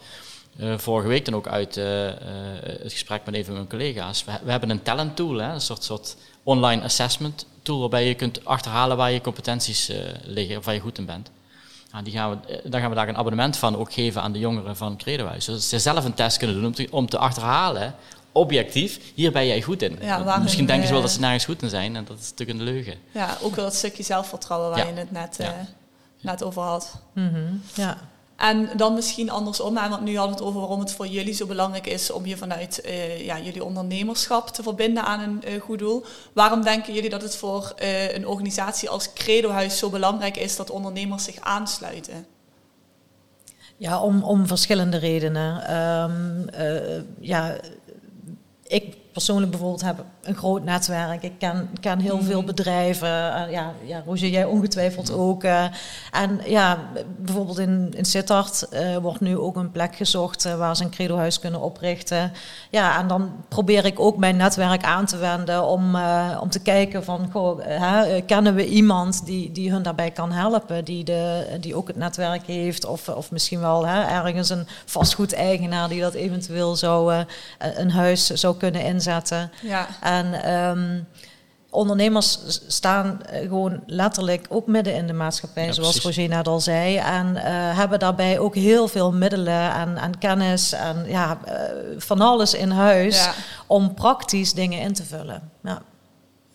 eh, 0.58 0.78
vorige 0.78 1.08
week 1.08 1.24
dan 1.24 1.34
ook 1.34 1.46
uit 1.46 1.76
eh, 1.76 2.08
eh, 2.08 2.14
het 2.62 2.92
gesprek 2.92 3.24
met 3.24 3.34
een 3.34 3.44
van 3.44 3.54
mijn 3.54 3.68
collega's. 3.68 4.24
We, 4.24 4.32
we 4.44 4.50
hebben 4.50 4.70
een 4.70 4.82
talent 4.82 5.16
tool, 5.16 5.36
hè, 5.36 5.52
een 5.52 5.60
soort, 5.60 5.84
soort 5.84 6.16
online 6.42 6.82
assessment 6.82 7.46
tool, 7.62 7.80
waarbij 7.80 8.06
je 8.06 8.14
kunt 8.14 8.44
achterhalen 8.44 8.96
waar 8.96 9.10
je 9.10 9.20
competenties 9.20 9.90
liggen, 10.24 10.56
of 10.56 10.64
waar 10.64 10.74
je 10.74 10.80
goed 10.80 10.98
in 10.98 11.06
bent. 11.06 11.30
Die 12.02 12.12
gaan 12.12 12.30
we, 12.30 12.60
dan 12.64 12.80
gaan 12.80 12.90
we 12.90 12.96
daar 12.96 13.08
een 13.08 13.16
abonnement 13.16 13.56
van 13.56 13.76
ook 13.76 13.92
geven 13.92 14.22
aan 14.22 14.32
de 14.32 14.38
jongeren 14.38 14.76
van 14.76 14.96
Credohuis. 14.96 15.44
Zodat 15.44 15.62
ze 15.62 15.78
zelf 15.78 16.04
een 16.04 16.14
test 16.14 16.36
kunnen 16.36 16.60
doen 16.60 16.64
om 16.64 16.86
om 16.90 17.06
te 17.08 17.18
achterhalen, 17.18 17.94
objectief, 18.32 18.98
hier 19.14 19.32
ben 19.32 19.46
jij 19.46 19.62
goed 19.62 19.82
in. 19.82 19.98
Ja, 20.00 20.38
Misschien 20.38 20.66
denken 20.66 20.86
ze 20.86 20.92
wel 20.92 21.00
eh, 21.02 21.06
dat 21.06 21.14
ze 21.14 21.20
nergens 21.20 21.44
goed 21.44 21.62
in 21.62 21.68
zijn 21.68 21.96
en 21.96 22.04
dat 22.04 22.18
is 22.18 22.30
natuurlijk 22.30 22.58
een 22.58 22.64
leugen. 22.64 22.94
Ja, 23.12 23.36
ook 23.42 23.54
wel 23.54 23.64
dat 23.64 23.74
stukje 23.74 24.02
zelfvertrouwen 24.02 24.70
waar 24.70 24.78
Ja. 24.78 24.86
je 24.86 24.92
het 24.98 25.10
net, 25.10 25.34
Ja. 25.38 25.44
eh, 25.44 25.52
net 26.20 26.42
over 26.42 26.62
had. 26.62 27.02
Mhm, 27.14 27.54
ja. 27.74 27.98
En 28.36 28.68
dan 28.76 28.94
misschien 28.94 29.30
andersom, 29.30 29.76
hè, 29.76 29.88
want 29.88 30.02
nu 30.02 30.16
hadden 30.16 30.36
we 30.36 30.40
het 30.40 30.48
over 30.48 30.60
waarom 30.60 30.80
het 30.80 30.92
voor 30.92 31.06
jullie 31.06 31.34
zo 31.34 31.46
belangrijk 31.46 31.86
is 31.86 32.10
om 32.10 32.26
je 32.26 32.36
vanuit 32.36 32.80
eh, 32.80 33.24
ja, 33.24 33.38
jullie 33.40 33.64
ondernemerschap 33.64 34.48
te 34.48 34.62
verbinden 34.62 35.04
aan 35.04 35.20
een 35.44 35.60
goed 35.60 35.78
doel. 35.78 36.04
Waarom 36.32 36.62
denken 36.62 36.94
jullie 36.94 37.10
dat 37.10 37.22
het 37.22 37.36
voor 37.36 37.72
eh, 37.76 38.14
een 38.14 38.26
organisatie 38.26 38.88
als 38.88 39.12
Credohuis 39.12 39.78
zo 39.78 39.90
belangrijk 39.90 40.36
is 40.36 40.56
dat 40.56 40.70
ondernemers 40.70 41.24
zich 41.24 41.40
aansluiten? 41.40 42.26
Ja, 43.76 44.00
om, 44.00 44.22
om 44.22 44.46
verschillende 44.46 44.96
redenen. 44.96 45.66
Ehm, 45.66 46.48
eh, 46.48 47.02
ja, 47.20 47.56
ik 48.72 48.84
persoonlijk 49.12 49.50
bijvoorbeeld 49.50 49.82
heb 49.82 50.04
een 50.22 50.34
groot 50.34 50.64
netwerk. 50.64 51.22
Ik 51.22 51.32
ken, 51.38 51.70
ken 51.80 51.98
heel 51.98 52.16
Mhm. 52.16 52.24
veel 52.24 52.42
bedrijven. 52.44 53.08
Eh, 53.34 53.50
ja, 53.50 53.72
ja, 53.84 54.02
Roger, 54.06 54.28
jij 54.28 54.44
ongetwijfeld 54.44 55.12
ook. 55.12 55.44
eh. 55.44 55.64
en 56.10 56.40
ja, 56.46 56.78
bijvoorbeeld 57.18 57.58
in, 57.58 57.92
in 57.96 58.04
Sittard 58.04 58.68
eh, 58.68 58.96
wordt 58.96 59.20
nu 59.20 59.38
ook 59.38 59.56
een 59.56 59.70
plek 59.70 59.96
gezocht 59.96 60.44
eh, 60.44 60.54
waar 60.54 60.76
ze 60.76 60.84
een 60.84 60.90
credohuis 60.90 61.38
kunnen 61.38 61.60
oprichten. 61.60 62.32
Ja, 62.70 62.98
en 62.98 63.06
dan 63.08 63.32
probeer 63.48 63.84
ik 63.84 64.00
ook 64.00 64.16
mijn 64.16 64.36
netwerk 64.36 64.84
aan 64.84 65.06
te 65.06 65.16
wenden 65.16 65.64
om, 65.66 65.96
om 66.40 66.50
te 66.50 66.60
kijken 66.62 67.04
van, 67.04 67.28
goh, 67.32 67.60
hè, 67.64 68.20
kennen 68.20 68.54
we 68.54 68.66
iemand 68.66 69.26
die, 69.26 69.52
die 69.52 69.70
hun 69.70 69.82
daarbij 69.82 70.10
kan 70.10 70.32
helpen, 70.32 70.84
die, 70.84 71.04
de, 71.04 71.46
die 71.60 71.74
ook 71.74 71.86
het 71.86 71.96
netwerk 71.96 72.46
heeft, 72.46 72.84
of, 72.86 73.08
of 73.08 73.30
misschien 73.30 73.60
wel 73.60 73.86
hè, 73.86 74.02
ergens 74.02 74.50
een 74.50 74.66
vastgoedeigenaar 74.84 75.88
die 75.88 76.00
dat 76.00 76.14
eventueel 76.14 76.76
zou, 76.76 77.24
een 77.58 77.90
huis 77.90 78.26
zou 78.30 78.56
kunnen 78.56 78.80
inzetten. 78.80 79.00
Ja, 79.62 79.86
En 80.00 80.42
ehm, 80.42 81.00
ondernemers 81.70 82.38
staan 82.66 83.20
gewoon 83.30 83.82
letterlijk 83.86 84.46
ook 84.48 84.66
midden 84.66 84.94
in 84.94 85.06
de 85.06 85.12
maatschappij, 85.12 85.64
Ja, 85.66 85.72
zoals 85.72 86.00
precies. 86.00 86.16
Roger 86.16 86.36
net 86.36 86.48
al 86.48 86.60
zei. 86.60 86.96
En 86.96 87.36
eh, 87.36 87.76
hebben 87.78 87.98
daarbij 87.98 88.38
ook 88.38 88.54
heel 88.54 88.88
veel 88.88 89.12
middelen 89.12 89.72
en, 89.72 89.96
en 89.96 90.18
kennis 90.18 90.72
en 90.72 91.04
ja, 91.06 91.38
eh, 91.44 91.54
van 91.98 92.20
alles 92.20 92.54
in 92.54 92.70
huis 92.70 93.16
ja, 93.24 93.32
om 93.66 93.94
praktisch 93.94 94.52
dingen 94.52 94.80
in 94.80 94.92
te 94.92 95.04
vullen. 95.04 95.50
Ja. 95.62 95.82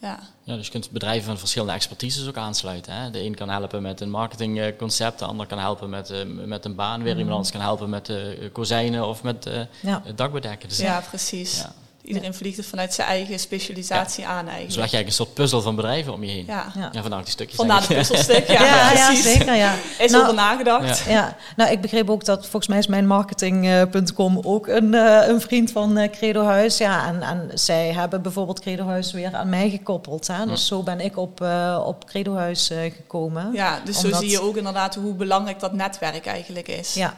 ja. 0.02 0.20
Ja, 0.44 0.56
dus 0.56 0.66
je 0.66 0.72
kunt 0.72 0.92
bedrijven 0.92 1.26
van 1.26 1.38
verschillende 1.38 1.74
expertises 1.74 2.28
ook 2.28 2.38
aansluiten. 2.38 2.94
Hè. 2.94 3.12
De 3.12 3.24
een 3.24 3.36
kan 3.36 3.50
helpen 3.50 3.82
met 3.82 4.02
een 4.02 4.10
marketingconcept, 4.10 5.20
de 5.20 5.26
ander 5.26 5.46
kan 5.48 5.60
helpen 5.60 5.90
met, 5.90 6.10
eh, 6.10 6.20
met 6.26 6.66
een 6.66 6.76
baan, 6.76 7.04
weer 7.04 7.14
iemand 7.18 7.32
anders 7.32 7.52
kan 7.52 7.62
helpen 7.62 7.90
met 7.90 8.10
eh, 8.10 8.18
kozijnen 8.52 9.08
of 9.08 9.24
met 9.24 9.46
eh, 9.46 9.60
Ja. 9.82 10.02
het 10.06 10.18
dakbedekken. 10.18 10.70
Dus, 10.70 10.78
ja 10.78 11.02
precies. 11.10 11.66
Ja. 12.08 12.13
Iedereen 12.13 12.34
vliegt 12.34 12.58
het 12.58 12.65
vanuit 12.65 12.93
zijn 12.93 13.08
eigen 13.08 13.39
specialisatie 13.39 14.26
aan 14.28 14.46
Dus 14.46 14.54
leg 14.56 14.70
je 14.70 14.80
eigenlijk 14.80 15.08
een 15.08 15.13
soort 15.13 15.34
puzzel 15.34 15.62
van 15.62 15.76
bedrijven 15.76 16.13
om 16.13 16.24
je 16.24 16.32
heen. 16.32 16.43
Ja, 16.48 16.65
Ja. 16.76 17.02
Vandaar 17.02 17.22
die 17.24 17.32
stukjes. 17.32 17.56
vandaar 17.58 17.88
de 17.88 17.93
puzzelstuk. 17.93 18.48
Ja, 18.58 18.63
Ja, 18.63 18.91
ja, 18.91 19.06
precies. 19.08 19.24
zeker. 19.24 19.56
Ja. 19.56 19.74
Is 20.00 20.12
Nou, 20.12 20.24
over 20.24 20.36
nagedacht. 20.36 21.04
Ja. 21.06 21.12
Ja, 21.12 21.36
nou 21.56 21.72
ik 21.72 21.82
begreep 21.82 22.10
ook 22.10 22.26
dat 22.26 22.41
volgens 22.41 22.67
mij 22.67 22.78
is 22.78 22.88
mijn 22.88 23.08
marketing.com 23.08 24.39
ook 24.43 24.67
een, 24.67 24.93
eh, 24.93 25.28
een 25.28 25.41
vriend 25.41 25.72
van 25.72 25.98
eh, 25.98 26.12
Credo 26.12 26.43
Huis. 26.43 26.78
Ja, 26.78 27.08
en, 27.08 27.22
en 27.22 27.52
zij 27.54 27.93
hebben 27.93 28.22
bijvoorbeeld 28.22 28.60
Credo 28.60 28.86
Huis 28.86 29.12
weer 29.12 29.36
aan 29.36 29.50
mij 29.50 29.70
gekoppeld. 29.70 30.28
Hè? 30.28 30.46
Dus 30.46 30.67
zo 30.67 30.84
ben 30.84 31.00
ik 31.00 31.17
op, 31.17 31.41
eh, 31.41 31.84
op 31.86 32.06
Credo 32.06 32.36
Huis 32.36 32.70
eh, 32.70 32.78
gekomen. 32.96 33.50
Ja, 33.54 33.80
dus 33.84 34.00
zo 34.00 34.13
zie 34.13 34.30
je 34.30 34.41
ook 34.41 34.58
inderdaad 34.58 34.96
hoe 34.96 35.13
belangrijk 35.13 35.60
dat 35.60 35.74
netwerk 35.74 36.26
eigenlijk 36.26 36.67
is. 36.67 36.93
Ja. 36.93 37.13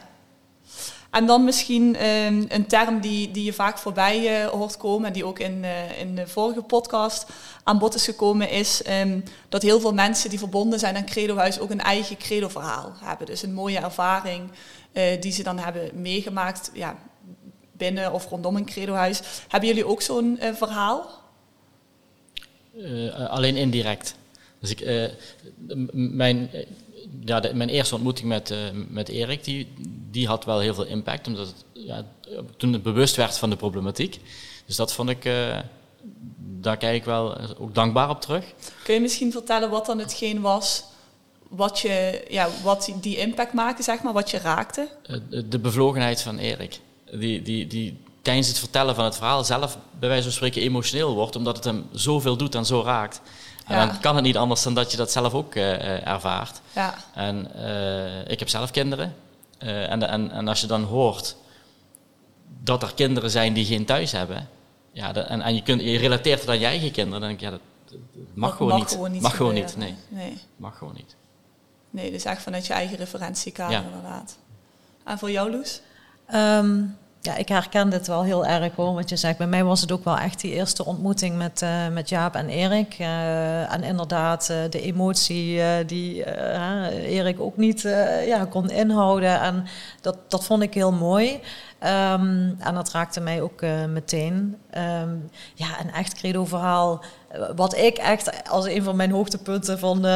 En 1.10 1.26
dan 1.26 1.44
misschien 1.44 1.96
ehm, 1.96 2.44
een 2.48 2.66
term 2.66 3.00
die, 3.00 3.30
die 3.30 3.44
je 3.44 3.52
vaak 3.52 3.78
voorbij 3.78 4.42
eh, 4.42 4.48
hoort 4.48 4.76
komen 4.76 5.06
en 5.06 5.12
die 5.12 5.24
ook 5.24 5.38
in, 5.38 5.64
eh, 5.64 6.00
in 6.00 6.14
de 6.14 6.26
vorige 6.26 6.62
podcast 6.62 7.26
aan 7.62 7.78
bod 7.78 7.94
is 7.94 8.04
gekomen, 8.04 8.50
is 8.50 8.82
ehm, 8.82 9.20
dat 9.48 9.62
heel 9.62 9.80
veel 9.80 9.94
mensen 9.94 10.30
die 10.30 10.38
verbonden 10.38 10.78
zijn 10.78 10.96
aan 10.96 11.06
Credo 11.06 11.36
Huis 11.36 11.60
ook 11.60 11.70
een 11.70 11.80
eigen 11.80 12.16
Credo-verhaal 12.16 12.92
hebben. 13.00 13.26
Dus 13.26 13.42
een 13.42 13.54
mooie 13.54 13.78
ervaring 13.78 14.50
eh, 14.92 15.20
die 15.20 15.32
ze 15.32 15.42
dan 15.42 15.58
hebben 15.58 15.90
meegemaakt 15.94 16.70
ja, 16.74 16.98
binnen 17.72 18.12
of 18.12 18.28
rondom 18.28 18.56
een 18.56 18.64
Credo 18.64 18.92
Huis. 18.92 19.20
Hebben 19.48 19.68
jullie 19.68 19.86
ook 19.86 20.02
zo'n 20.02 20.38
verhaal? 20.54 21.10
Alleen 23.28 23.56
indirect. 23.56 24.14
Dus 24.60 24.70
ik, 24.70 25.10
mijn, 25.92 26.50
ja, 27.24 27.40
de- 27.40 27.54
mijn 27.54 27.68
eerste 27.68 27.94
ontmoeting 27.94 28.28
met, 28.28 28.50
eh, 28.50 28.58
met 28.88 29.08
Erik, 29.08 29.44
die, 29.44 29.68
die 30.10 30.26
had 30.26 30.44
wel 30.44 30.58
heel 30.60 30.74
veel 30.74 30.84
impact, 30.86 31.26
omdat 31.26 31.46
het, 31.46 31.64
ja, 31.72 32.04
toen 32.56 32.72
het 32.72 32.82
bewust 32.82 33.16
werd 33.16 33.38
van 33.38 33.50
de 33.50 33.56
problematiek. 33.56 34.20
Dus 34.66 34.76
dat 34.76 34.92
vond 34.92 35.08
ik, 35.08 35.24
eh, 35.24 35.58
daar 36.60 36.76
kijk 36.76 36.96
ik 36.96 37.04
wel 37.04 37.36
ook 37.58 37.74
dankbaar 37.74 38.10
op 38.10 38.20
terug. 38.20 38.44
Kun 38.84 38.94
je 38.94 39.00
misschien 39.00 39.32
vertellen 39.32 39.70
wat 39.70 39.86
dan 39.86 39.98
hetgeen 39.98 40.40
was 40.40 40.84
wat, 41.48 41.78
je, 41.78 42.24
ja, 42.28 42.48
wat 42.62 42.92
die- 43.00 43.16
impact 43.16 43.52
maakte, 43.52 43.82
zeg 43.82 44.02
maar, 44.02 44.12
wat 44.12 44.30
je 44.30 44.38
raakte? 44.38 44.88
Eh, 45.06 45.16
de- 45.30 45.48
de 45.48 45.58
bevlogenheid 45.58 46.22
van 46.22 46.38
Erik. 46.38 46.80
Die, 47.12 47.42
die, 47.42 47.66
die 47.66 47.96
tijdens 48.22 48.48
het 48.48 48.58
vertellen 48.58 48.94
van 48.94 49.04
het 49.04 49.16
verhaal 49.16 49.44
zelf 49.44 49.78
bij 49.98 50.08
wijze 50.08 50.22
van 50.22 50.32
spreken 50.32 50.62
emotioneel 50.62 51.14
wordt, 51.14 51.36
omdat 51.36 51.56
het 51.56 51.64
hem 51.64 51.84
zoveel 51.92 52.36
doet 52.36 52.54
en 52.54 52.66
zo 52.66 52.82
raakt. 52.82 53.20
En 53.70 53.76
Ja. 53.78 53.86
dan 53.86 54.00
kan 54.00 54.14
het 54.14 54.24
niet 54.24 54.36
anders 54.36 54.62
dan 54.62 54.74
dat 54.74 54.90
je 54.90 54.96
dat 54.96 55.10
zelf 55.12 55.34
ook 55.34 55.54
eh, 55.54 55.74
eh, 55.74 56.06
ervaart. 56.06 56.60
Ja, 56.74 56.94
En 57.14 57.54
eh, 57.54 58.30
ik 58.30 58.38
heb 58.38 58.48
zelf 58.48 58.70
kinderen. 58.70 59.14
Eh, 59.58 59.90
en, 59.90 60.08
en, 60.08 60.30
en 60.30 60.48
als 60.48 60.60
je 60.60 60.66
dan 60.66 60.82
hoort 60.82 61.36
dat 62.62 62.82
er 62.82 62.94
kinderen 62.94 63.30
zijn 63.30 63.52
die 63.52 63.64
geen 63.64 63.84
thuis 63.84 64.12
hebben, 64.12 64.48
ja, 64.92 65.12
dat- 65.12 65.26
en, 65.26 65.40
en 65.40 65.54
je, 65.54 65.62
kunt, 65.62 65.80
je 65.82 65.98
relateert 65.98 66.40
het 66.40 66.48
aan 66.48 66.58
je 66.58 66.66
eigen 66.66 66.90
kinderen, 66.90 67.20
dan 67.20 67.28
denk 67.28 67.40
ik, 67.40 67.46
ja, 67.46 67.50
dat, 67.50 67.60
dat 67.90 67.98
mag, 68.34 68.48
dat 68.48 68.56
gewoon, 68.58 68.78
niet. 68.78 68.88
gewoon 68.90 69.10
niet 69.12 69.22
Mag 69.22 69.36
gewoon 69.36 69.54
niet, 69.54 69.76
nee. 69.76 69.94
nee. 70.08 70.38
Mag 70.56 70.78
gewoon 70.78 70.94
niet. 70.94 71.16
Nee, 71.90 72.10
dus 72.10 72.24
echt 72.24 72.42
vanuit 72.42 72.66
je 72.66 72.72
eigen 72.72 72.96
referentiekader 72.96 73.76
Ja. 73.76 73.82
inderdaad. 73.84 74.36
En 75.04 75.18
voor 75.18 75.30
jou, 75.30 75.50
Loes? 75.50 75.80
Ehm, 76.26 76.82
ja, 77.22 77.36
ik 77.36 77.48
herken 77.48 77.90
dit 77.90 78.06
wel 78.06 78.22
heel 78.22 78.46
erg 78.46 78.74
hoor. 78.74 78.94
Want 78.94 79.08
je 79.08 79.16
zegt, 79.16 79.38
bij 79.38 79.46
mij 79.46 79.64
was 79.64 79.80
het 79.80 79.92
ook 79.92 80.04
wel 80.04 80.18
echt 80.18 80.40
die 80.40 80.52
eerste 80.52 80.84
ontmoeting 80.84 81.36
met, 81.36 81.62
eh, 81.62 81.88
met 81.88 82.08
Jaap 82.08 82.34
en 82.34 82.48
Erik. 82.48 82.94
Eh, 82.98 83.72
en 83.72 83.82
inderdaad, 83.82 84.48
eh, 84.48 84.56
de 84.70 84.80
emotie 84.80 85.60
die 85.86 86.24
Erik 87.06 87.40
ook 87.40 87.56
niet 87.56 87.82
ja, 88.26 88.44
kon 88.44 88.70
inhouden. 88.70 89.40
En 89.40 89.66
dat, 90.00 90.16
dat 90.28 90.44
vond 90.44 90.62
ik 90.62 90.74
heel 90.74 90.92
mooi. 90.92 91.40
Ehm, 91.78 92.50
en 92.58 92.74
dat 92.74 92.90
raakte 92.90 93.20
mij 93.20 93.42
ook 93.42 93.60
meteen. 93.88 94.56
Ehm, 94.70 95.14
ja, 95.54 95.80
een 95.80 95.92
echt 95.92 96.14
credo-verhaal. 96.14 97.04
Wat 97.56 97.76
ik 97.76 97.98
echt 97.98 98.48
als 98.48 98.66
een 98.66 98.82
van 98.82 98.96
mijn 98.96 99.10
hoogtepunten 99.10 99.78
van... 99.78 100.06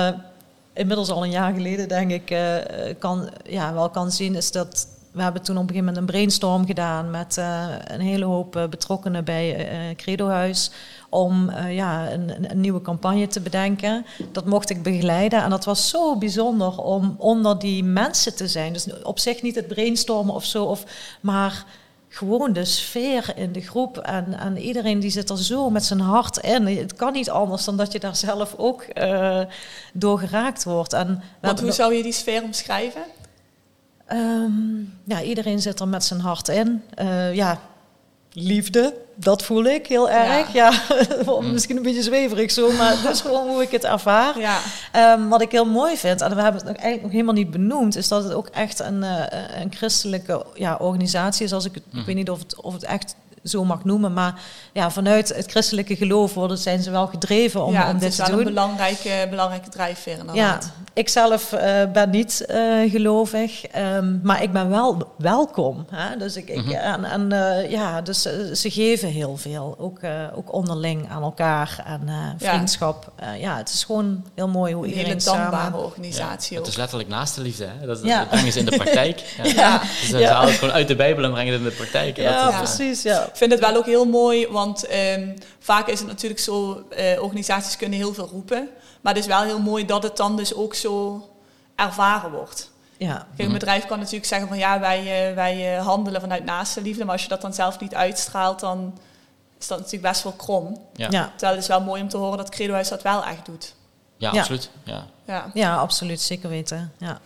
inmiddels 0.73 1.11
al 1.11 1.25
een 1.25 1.31
jaar 1.31 1.53
geleden, 1.53 1.89
denk 1.89 2.11
ik, 2.11 2.37
kan, 2.99 3.31
ja, 3.45 3.75
wel 3.75 3.91
kan 3.91 4.11
zien, 4.11 4.35
is 4.35 4.53
dat 4.53 4.87
we 5.15 5.23
hebben 5.23 5.43
toen 5.43 5.57
op 5.57 5.63
een 5.63 5.69
gegeven 5.69 5.87
moment 5.87 5.97
een 5.97 6.13
brainstorm 6.13 6.67
gedaan 6.67 7.11
met 7.11 7.39
eh, 7.39 7.67
een 7.85 8.01
hele 8.01 8.25
hoop 8.25 8.57
eh, 8.57 8.67
betrokkenen 8.67 9.25
bij 9.25 9.69
eh 9.69 9.97
Credo 9.97 10.29
Huis 10.29 10.71
om 11.15 11.49
eh, 11.49 11.75
ja, 11.75 12.13
een, 12.13 12.51
een, 12.51 12.61
nieuwe 12.61 12.81
campagne 12.81 13.27
te 13.27 13.41
bedenken. 13.41 14.07
Dat 14.33 14.45
mocht 14.45 14.71
ik 14.71 14.83
begeleiden 14.83 15.43
en 15.43 15.51
dat 15.51 15.65
was 15.65 15.89
zo 15.89 16.17
bijzonder 16.17 16.79
om 16.79 17.15
onder 17.19 17.59
die 17.59 17.85
mensen 17.85 18.37
te 18.37 18.49
zijn. 18.49 18.73
Dus 18.73 19.03
op 19.03 19.19
zich 19.19 19.43
niet 19.43 19.55
het 19.55 19.67
brainstormen 19.67 20.35
of 20.35 20.45
zo, 20.45 20.65
of, 20.65 20.85
maar 21.21 21.65
gewoon 22.09 22.53
de 22.53 22.65
sfeer 22.65 23.33
in 23.37 23.53
de 23.53 23.61
groep. 23.61 23.99
En, 23.99 24.39
en 24.39 24.59
iedereen 24.59 25.01
die 25.01 25.11
zit 25.11 25.31
er 25.31 25.39
zo 25.39 25.71
met 25.71 25.85
zijn 25.85 26.01
hart 26.01 26.37
in. 26.37 26.67
Het 26.67 26.95
kan 26.95 27.13
niet 27.13 27.31
anders 27.31 27.65
dan 27.65 27.77
dat 27.77 27.93
je 27.93 27.99
daar 27.99 28.17
zelf 28.17 28.55
ook 28.57 28.83
eh, 28.83 29.41
door 29.93 30.19
geraakt 30.19 30.65
wordt. 30.65 30.93
En 30.93 31.23
Want 31.41 31.61
hoe 31.61 31.73
zou 31.73 31.95
je 31.95 32.03
die 32.03 32.13
sfeer 32.13 32.43
omschrijven? 32.43 33.03
Ehm, 34.07 34.79
ja, 35.05 35.23
iedereen 35.23 35.61
zit 35.61 35.81
er 35.81 35.89
met 35.89 36.05
zijn 36.05 36.21
hart 36.21 36.49
in. 36.49 36.83
Eh, 36.95 37.35
ja, 37.35 37.61
liefde, 38.33 38.95
dat 39.15 39.43
voel 39.43 39.65
ik 39.65 39.87
heel 39.87 40.11
erg. 40.11 40.53
Ja. 40.53 40.73
Misschien 41.53 41.77
een 41.77 41.83
beetje 41.83 42.03
zweverig 42.03 42.51
zo, 42.51 42.73
maar 42.73 43.03
dat 43.03 43.15
is 43.15 43.21
gewoon 43.21 43.49
hoe 43.49 43.63
ik 43.63 43.71
het 43.71 43.85
ervaar. 43.85 44.39
Ja, 44.39 44.59
Ehm, 44.93 45.29
wat 45.29 45.43
ik 45.43 45.51
heel 45.51 45.65
mooi 45.65 45.97
vind, 45.97 46.21
en 46.21 46.35
we 46.35 46.43
hebben 46.43 46.61
het 46.61 46.71
nog 46.71 46.77
eigenlijk 46.77 47.03
nog 47.03 47.13
helemaal 47.13 47.35
niet 47.35 47.51
benoemd, 47.51 47.97
is 47.97 48.09
dat 48.09 48.25
het 48.25 48.33
ook 48.33 48.49
echt 48.49 48.81
een, 48.81 49.03
eh, 49.03 49.61
een 49.61 49.73
christelijke 49.75 50.47
ja, 50.55 50.77
organisatie 50.77 51.45
is. 51.45 51.53
Als 51.53 51.65
ik, 51.65 51.75
het, 51.75 51.83
ik 51.93 52.07
weet 52.07 52.15
niet 52.15 52.31
of 52.31 52.39
het, 52.39 52.61
of 52.61 52.73
het 52.73 52.85
echt 52.85 53.15
zo 53.45 53.65
mag 53.65 53.85
noemen, 53.85 54.13
maar 54.13 54.35
ja, 54.73 54.91
vanuit 54.91 55.35
het 55.37 55.51
christelijke 55.51 55.97
geloof 55.97 56.35
worden, 56.35 56.59
zijn 56.59 56.83
ze 56.83 56.91
wel 56.91 57.07
gedreven 57.07 57.65
om, 57.65 57.73
ja 57.73 57.83
om 57.83 57.89
het 57.89 58.01
dit 58.01 58.09
is 58.11 58.17
te 58.17 58.23
wel 58.23 58.31
doen. 58.31 58.39
een 58.39 58.45
belangrijke, 58.55 59.27
belangrijke 59.31 59.69
drijfveer 59.71 60.13
Ja, 60.15 60.19
inderdaad. 60.21 60.73
ik 60.93 61.09
zelf 61.09 61.53
eh, 61.53 61.83
ben 61.93 62.11
niet 62.11 62.45
eh, 62.47 62.91
gelovig, 62.91 63.67
ehm, 63.67 64.19
maar 64.23 64.43
ik 64.43 64.53
ben 64.53 64.71
wel 64.71 65.13
welkom. 65.19 65.87
Hè? 65.91 66.17
Dus, 66.17 66.37
ik, 66.37 66.49
ik, 66.49 66.71
en, 66.71 67.05
en, 67.05 67.33
eh, 67.33 67.71
ja, 67.71 68.01
dus 68.01 68.23
ze 68.53 68.71
geven 68.71 69.09
heel 69.09 69.37
veel, 69.37 69.75
ook, 69.79 69.99
eh, 69.99 70.11
ook 70.35 70.53
onderling 70.53 71.11
aan 71.11 71.23
elkaar 71.23 71.83
en 71.87 72.01
eh, 72.09 72.15
Ja. 72.39 72.53
vriendschap. 72.55 73.13
Eh, 73.17 73.41
ja, 73.41 73.57
het 73.57 73.69
is 73.69 73.85
gewoon 73.85 74.25
heel 74.35 74.49
mooi 74.49 74.73
hoe 74.75 74.83
Een 74.85 74.89
iedereen 74.91 75.11
hele 75.11 75.25
dankbare 75.25 75.63
samen... 75.65 75.85
organisatie 75.85 76.57
Het 76.57 76.65
ook. 76.67 76.71
is 76.73 76.77
letterlijk 76.77 77.09
naast 77.09 77.35
de 77.35 77.41
liefde. 77.41 77.67
Hè? 77.81 77.87
Dat, 77.87 78.01
Ja. 78.03 78.19
dat 78.19 78.29
brengen 78.29 78.53
ze 78.53 78.59
in 78.59 78.65
de 78.65 78.77
praktijk. 78.77 79.23
Ja. 79.43 79.45
Ja. 79.45 79.79
Dus 79.79 80.09
ze 80.09 80.19
Ja. 80.19 80.33
halen 80.33 80.49
het 80.49 80.59
gewoon 80.59 80.75
uit 80.75 80.89
de 80.89 80.97
Bijbel 80.97 81.25
en 81.25 81.31
brengen 81.33 81.53
het 81.53 81.63
in 81.63 81.69
de 81.69 81.75
praktijk. 81.75 82.17
Ja, 82.17 82.47
is, 82.47 82.53
Ja. 82.53 82.59
precies, 82.59 83.03
ja. 83.03 83.29
Ik 83.35 83.41
vind 83.41 83.53
het 83.53 83.61
wel 83.61 83.77
ook 83.77 83.87
heel 83.87 84.05
mooi, 84.07 84.49
want 84.49 84.87
ehm, 84.87 85.29
vaak 85.59 85.89
is 85.89 85.99
het 85.99 86.09
natuurlijk 86.09 86.41
zo, 86.41 86.85
eh, 86.91 87.23
organisaties 87.23 87.77
kunnen 87.77 87.99
heel 87.99 88.15
veel 88.15 88.29
roepen. 88.33 88.69
Maar 89.01 89.15
het 89.15 89.23
is 89.23 89.29
wel 89.29 89.43
heel 89.43 89.59
mooi 89.61 89.87
dat 89.87 90.03
het 90.03 90.17
dan 90.17 90.37
dus 90.37 90.55
ook 90.55 90.75
zo 90.75 91.29
ervaren 91.77 92.31
wordt. 92.31 92.71
ja. 92.97 93.15
Kijk, 93.15 93.27
Mhm. 93.37 93.43
een 93.47 93.53
bedrijf 93.53 93.87
kan 93.87 93.99
natuurlijk 93.99 94.25
zeggen 94.27 94.49
van 94.49 94.59
ja, 94.59 94.81
wij, 94.81 94.99
eh, 95.29 95.35
wij 95.35 95.77
eh, 95.77 95.87
handelen 95.87 96.21
vanuit 96.21 96.45
naaste 96.45 96.83
liefde. 96.83 97.05
Maar 97.05 97.13
als 97.13 97.23
je 97.23 97.29
dat 97.29 97.41
dan 97.41 97.55
zelf 97.55 97.81
niet 97.81 97.95
uitstraalt, 97.95 98.61
dan 98.61 98.99
is 99.59 99.67
dat 99.67 99.79
natuurlijk 99.79 100.13
best 100.13 100.23
wel 100.23 100.33
krom. 100.33 100.81
ja. 100.95 101.07
Ja. 101.11 101.29
Terwijl 101.31 101.53
het 101.53 101.63
is 101.63 101.69
wel 101.69 101.81
mooi 101.81 102.03
om 102.03 102.09
te 102.09 102.17
horen 102.17 102.37
dat 102.37 102.49
Credo 102.49 102.73
Huis 102.73 102.89
dat 102.89 103.03
wel 103.03 103.25
echt 103.25 103.47
doet. 103.47 103.75
Ja, 104.17 104.33
Ja. 104.33 104.39
absoluut. 104.41 104.71
Ja. 104.85 105.07
Ja. 105.27 105.51
Ja, 105.55 105.77
absoluut, 105.77 106.21
zeker 106.21 106.49
weten. 106.49 106.93
Ja. 106.99 107.21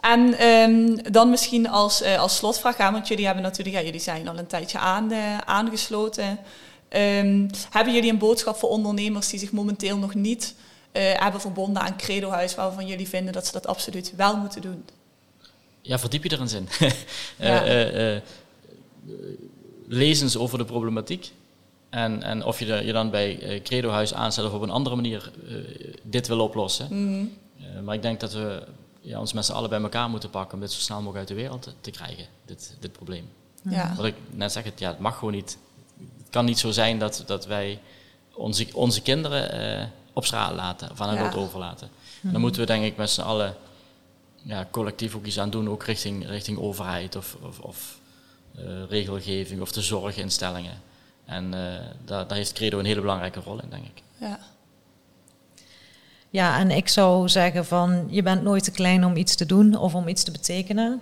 En 0.00 0.34
ehm, 0.38 1.12
dan 1.12 1.30
misschien 1.30 1.68
als, 1.68 2.02
eh, 2.02 2.18
als 2.18 2.36
slotvraag 2.36 2.76
aan, 2.78 2.92
want 2.92 3.08
jullie 3.08 3.24
hebben 3.24 3.42
natuurlijk, 3.42 3.76
ja, 3.76 3.82
jullie 3.82 4.00
zijn 4.00 4.28
al 4.28 4.38
een 4.38 4.46
tijdje 4.46 4.78
aan, 4.78 5.12
aangesloten. 5.44 6.38
Ehm, 6.88 7.48
hebben 7.70 7.94
jullie 7.94 8.10
een 8.10 8.18
boodschap 8.18 8.56
voor 8.56 8.68
ondernemers 8.68 9.28
die 9.28 9.38
zich 9.38 9.52
momenteel 9.52 9.96
nog 9.98 10.14
niet 10.14 10.54
eh, 10.92 11.02
hebben 11.20 11.40
verbonden 11.40 11.82
aan 11.82 11.96
Credo 11.96 12.30
Huis, 12.30 12.54
waarvan 12.54 12.86
jullie 12.86 13.08
vinden 13.08 13.32
dat 13.32 13.46
ze 13.46 13.52
dat 13.52 13.66
absoluut 13.66 14.12
wel 14.16 14.36
moeten 14.36 14.60
doen? 14.62 14.84
ja, 15.82 15.98
verdiep 15.98 16.22
je 16.24 16.28
er 16.28 16.40
eens 16.40 16.52
in. 16.52 16.68
Eh, 16.78 17.48
Ja. 17.48 17.64
eh, 17.64 18.16
eh, 18.16 18.22
lees 19.88 20.20
eens 20.20 20.36
over 20.36 20.58
de 20.58 20.64
problematiek. 20.64 21.30
En, 21.90 22.22
en 22.22 22.44
of 22.44 22.58
je 22.58 22.64
de- 22.64 22.84
je 22.84 22.92
dan 22.92 23.10
bij 23.10 23.60
Credo 23.64 23.90
Huis 23.90 24.14
aanzet 24.14 24.44
of 24.44 24.52
op 24.52 24.62
een 24.62 24.70
andere 24.70 24.96
manier 24.96 25.30
dit 26.02 26.28
wil 26.28 26.40
oplossen. 26.40 26.86
Eh, 26.90 27.41
maar 27.80 27.94
ik 27.94 28.02
denk 28.02 28.20
dat 28.20 28.32
we 28.32 28.62
ja, 29.00 29.20
ons 29.20 29.32
met 29.32 29.44
z'n 29.44 29.52
allen 29.52 29.70
bij 29.70 29.80
elkaar 29.80 30.10
moeten 30.10 30.30
pakken 30.30 30.54
om 30.54 30.60
dit 30.60 30.72
zo 30.72 30.80
snel 30.80 30.96
mogelijk 30.96 31.18
uit 31.18 31.28
de 31.28 31.34
wereld 31.34 31.62
te, 31.62 31.72
te 31.80 31.90
krijgen, 31.90 32.26
dit, 32.44 32.76
dit 32.80 32.92
probleem. 32.92 33.28
Ja. 33.62 33.94
Wat 33.96 34.04
ik 34.04 34.14
net 34.30 34.52
zeg, 34.52 34.64
het, 34.64 34.78
ja, 34.78 34.88
het 34.90 34.98
mag 34.98 35.18
gewoon 35.18 35.34
niet. 35.34 35.58
Het 36.18 36.30
kan 36.30 36.44
niet 36.44 36.58
zo 36.58 36.70
zijn 36.70 36.98
dat, 36.98 37.22
dat 37.26 37.46
wij 37.46 37.80
onze, 38.34 38.66
onze 38.74 39.02
kinderen 39.02 39.52
eh, 39.80 39.86
op 40.12 40.24
straat 40.24 40.54
laten 40.54 40.90
of 40.90 41.00
aan 41.00 41.08
hun 41.08 41.18
Ja. 41.18 41.24
lot 41.24 41.34
overlaten. 41.34 41.88
En 42.22 42.32
dan 42.32 42.40
moeten 42.40 42.60
we 42.60 42.66
denk 42.66 42.84
ik 42.84 42.96
met 42.96 43.10
z'n 43.10 43.20
allen 43.20 43.56
ja, 44.42 44.68
collectief 44.70 45.14
ook 45.14 45.24
iets 45.24 45.38
aan 45.38 45.50
doen, 45.50 45.68
ook 45.68 45.84
richting, 45.84 46.26
richting 46.26 46.58
overheid 46.58 47.16
of, 47.16 47.36
of, 47.42 47.58
of 47.58 47.98
eh, 48.54 48.64
regelgeving 48.88 49.60
of 49.60 49.72
de 49.72 49.82
zorginstellingen. 49.82 50.82
En 51.24 51.54
eh, 51.54 51.84
daar, 52.04 52.26
daar 52.26 52.36
heeft 52.36 52.52
Credo 52.52 52.78
een 52.78 52.84
hele 52.84 53.00
belangrijke 53.00 53.40
rol 53.40 53.60
in, 53.62 53.70
denk 53.70 53.84
ik. 53.84 54.02
Ja. 54.18 54.38
Ja, 56.32 56.58
en 56.58 56.70
ik 56.70 56.88
zou 56.88 57.28
zeggen 57.28 57.64
van 57.64 58.06
je 58.08 58.22
bent 58.22 58.42
nooit 58.42 58.64
te 58.64 58.70
klein 58.70 59.04
om 59.04 59.16
iets 59.16 59.34
te 59.34 59.46
doen 59.46 59.76
of 59.76 59.94
om 59.94 60.08
iets 60.08 60.22
te 60.22 60.30
betekenen. 60.30 61.00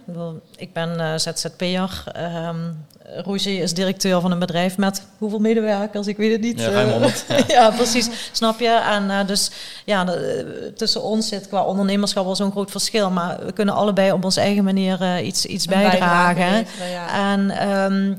Ik, 0.57 0.73
ben 0.73 0.97
uh, 0.99 1.17
ZZP'er. 1.17 2.05
Um, 2.49 2.87
Roger 3.25 3.63
is 3.63 3.75
directeur 3.75 4.21
van 4.21 4.31
een 4.31 4.39
bedrijf 4.39 4.77
met 4.77 5.03
hoeveel 5.19 5.39
medewerkers? 5.39 6.07
Ik 6.07 6.17
weet 6.17 6.33
het 6.33 6.41
niet. 6.41 6.61
Ja, 6.61 6.71
ruim 6.71 6.91
100. 6.91 7.25
ja. 7.29 7.45
ja. 7.55 7.71
precies. 7.71 8.31
Snap 8.33 8.61
je? 8.61 8.81
En 8.91 9.05
uh, 9.05 9.27
dus 9.27 9.51
ja, 9.85 10.05
de, 10.05 10.73
tussen 10.77 11.03
ons 11.03 11.29
zit 11.29 11.49
qua 11.49 11.65
ondernemerschap 11.65 12.25
wel 12.25 12.37
zo'n 12.37 12.51
groot 12.51 12.71
verschil. 12.71 13.11
Maar 13.11 13.47
we 13.47 13.53
kunnen 13.53 13.75
allebei 13.75 14.13
op 14.13 14.25
onze 14.25 14.41
eigen 14.41 14.65
manier 14.65 15.03
uh, 15.03 15.27
iets, 15.27 15.47
iets 15.47 15.67
bijdragen. 15.67 16.67
Ja. 16.93 17.33
En 17.33 17.69
um, 17.71 18.19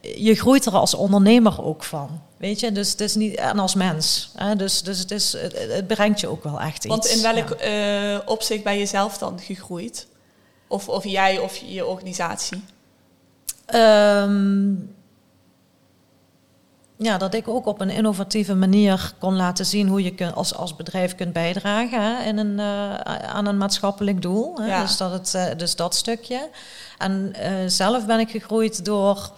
je 0.00 0.34
groeit 0.34 0.66
er 0.66 0.72
als 0.72 0.94
ondernemer 0.94 1.64
ook 1.64 1.84
van. 1.84 2.20
Weet 2.36 2.60
je, 2.60 2.72
dus 2.72 2.90
het 2.90 3.00
is 3.00 3.14
niet, 3.14 3.34
en 3.34 3.58
als 3.58 3.74
mens. 3.74 4.30
Hè? 4.34 4.56
Dus, 4.56 4.82
dus 4.82 4.98
het, 4.98 5.10
is, 5.10 5.32
het, 5.32 5.68
het, 5.72 5.86
brengt 5.86 6.20
je 6.20 6.28
ook 6.28 6.42
wel 6.42 6.60
echt 6.60 6.84
iets. 6.84 6.86
Want 6.86 7.06
in 7.06 7.22
welk 7.22 7.60
ja. 7.60 8.12
uh, 8.12 8.18
opzicht 8.24 8.62
ben 8.62 8.78
je 8.78 8.86
zelf 8.86 9.18
dan 9.18 9.40
gegroeid? 9.40 10.06
Of, 10.66 10.88
of 10.88 11.04
jij 11.04 11.38
of 11.38 11.56
je 11.56 11.86
organisatie? 11.86 12.62
Um, 13.74 14.94
ja, 16.96 17.18
dat 17.18 17.34
ik 17.34 17.48
ook 17.48 17.66
op 17.66 17.80
een 17.80 17.90
innovatieve 17.90 18.54
manier 18.54 19.12
kon 19.18 19.36
laten 19.36 19.66
zien 19.66 19.88
hoe 19.88 20.02
je 20.02 20.14
kun, 20.14 20.34
als, 20.34 20.54
als 20.54 20.76
bedrijf 20.76 21.14
kunt 21.14 21.32
bijdragen 21.32 22.02
hè, 22.02 22.24
in 22.24 22.38
een, 22.38 22.58
uh, 22.58 22.94
aan 23.22 23.46
een 23.46 23.56
maatschappelijk 23.56 24.22
doel. 24.22 24.58
Hè? 24.60 24.66
Ja. 24.66 24.82
Dus, 24.82 24.96
dat 24.96 25.12
het, 25.12 25.32
uh, 25.36 25.44
dus 25.56 25.76
dat 25.76 25.94
stukje. 25.94 26.48
En 26.98 27.34
zelf 27.66 28.06
ben 28.06 28.20
ik 28.20 28.30
gegroeid 28.30 28.84
door 28.84 29.30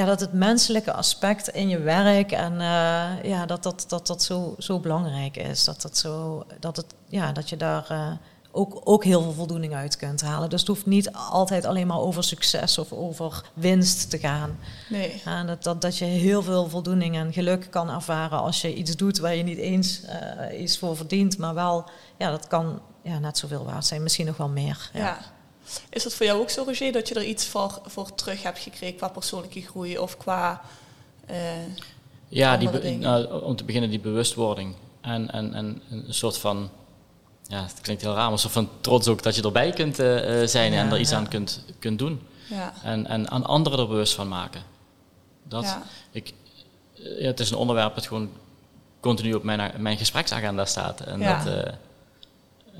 ja, 0.00 0.06
dat 0.06 0.20
het 0.20 0.32
menselijke 0.32 0.92
aspect 0.92 1.48
in 1.48 1.68
je 1.68 1.78
werk 1.78 2.32
en 2.32 2.52
uh, 2.52 3.22
ja, 3.22 3.46
dat 3.46 3.62
dat, 3.62 3.84
dat, 3.88 4.06
dat 4.06 4.22
zo, 4.22 4.54
zo 4.58 4.80
belangrijk 4.80 5.36
is. 5.36 5.64
Dat, 5.64 5.82
dat, 5.82 5.96
zo, 5.96 6.44
dat, 6.60 6.76
het, 6.76 6.94
ja, 7.08 7.32
dat 7.32 7.48
je 7.48 7.56
daar 7.56 7.86
uh, 7.92 8.12
ook, 8.50 8.80
ook 8.84 9.04
heel 9.04 9.22
veel 9.22 9.32
voldoening 9.32 9.74
uit 9.74 9.96
kunt 9.96 10.20
halen. 10.20 10.50
Dus 10.50 10.60
het 10.60 10.68
hoeft 10.68 10.86
niet 10.86 11.12
altijd 11.12 11.64
alleen 11.64 11.86
maar 11.86 11.98
over 11.98 12.24
succes 12.24 12.78
of 12.78 12.92
over 12.92 13.44
winst 13.54 14.10
te 14.10 14.18
gaan. 14.18 14.58
Nee. 14.88 15.22
En 15.24 15.46
dat, 15.46 15.62
dat, 15.62 15.82
dat 15.82 15.98
je 15.98 16.04
heel 16.04 16.42
veel 16.42 16.68
voldoening 16.68 17.16
en 17.16 17.32
geluk 17.32 17.66
kan 17.70 17.90
ervaren 17.90 18.38
als 18.38 18.60
je 18.60 18.74
iets 18.74 18.96
doet 18.96 19.18
waar 19.18 19.34
je 19.34 19.42
niet 19.42 19.58
eens 19.58 20.02
uh, 20.50 20.60
iets 20.60 20.78
voor 20.78 20.96
verdient, 20.96 21.38
maar 21.38 21.54
wel, 21.54 21.84
ja, 22.18 22.30
dat 22.30 22.46
kan 22.46 22.80
ja, 23.02 23.18
net 23.18 23.38
zoveel 23.38 23.64
waard 23.64 23.86
zijn, 23.86 24.02
misschien 24.02 24.26
nog 24.26 24.36
wel 24.36 24.48
meer. 24.48 24.90
ja. 24.92 25.00
ja. 25.00 25.18
Is 25.90 26.02
dat 26.02 26.14
voor 26.14 26.26
jou 26.26 26.40
ook 26.40 26.50
zo, 26.50 26.62
Roger, 26.62 26.92
dat 26.92 27.08
je 27.08 27.14
er 27.14 27.24
iets 27.24 27.46
voor, 27.46 27.80
voor 27.86 28.14
terug 28.14 28.42
hebt 28.42 28.58
gekregen 28.58 28.96
qua 28.96 29.08
persoonlijke 29.08 29.60
groei 29.60 29.98
of 29.98 30.16
qua. 30.16 30.60
Uh, 31.30 31.36
ja, 32.28 32.56
die 32.56 32.96
nou, 32.96 33.42
om 33.42 33.56
te 33.56 33.64
beginnen 33.64 33.90
die 33.90 34.00
bewustwording. 34.00 34.74
En, 35.00 35.30
en, 35.30 35.54
en 35.54 35.82
een 35.90 36.14
soort 36.14 36.38
van. 36.38 36.70
Ja, 37.46 37.62
het 37.62 37.80
klinkt 37.80 38.02
heel 38.02 38.14
raar, 38.14 38.22
maar 38.22 38.32
een 38.32 38.38
soort 38.38 38.52
van 38.52 38.68
trots 38.80 39.08
ook 39.08 39.22
dat 39.22 39.34
je 39.34 39.42
erbij 39.42 39.70
kunt 39.70 40.00
uh, 40.00 40.46
zijn 40.46 40.72
ja, 40.72 40.80
en 40.80 40.92
er 40.92 40.98
iets 40.98 41.10
ja. 41.10 41.16
aan 41.16 41.28
kunt, 41.28 41.64
kunt 41.78 41.98
doen. 41.98 42.20
Ja. 42.48 42.72
En, 42.82 43.06
en 43.06 43.30
aan 43.30 43.46
anderen 43.46 43.78
er 43.78 43.88
bewust 43.88 44.14
van 44.14 44.28
maken. 44.28 44.62
Dat, 45.42 45.76
ik, 46.10 46.32
ja, 46.92 47.26
het 47.26 47.40
is 47.40 47.50
een 47.50 47.56
onderwerp 47.56 47.94
dat 47.94 48.06
gewoon 48.06 48.30
continu 49.00 49.34
op 49.34 49.42
mijn, 49.42 49.72
mijn 49.82 49.98
gespreksagenda 49.98 50.64
staat. 50.64 51.00
En 51.00 51.20
dat, 51.20 51.46
uh, 51.46 51.72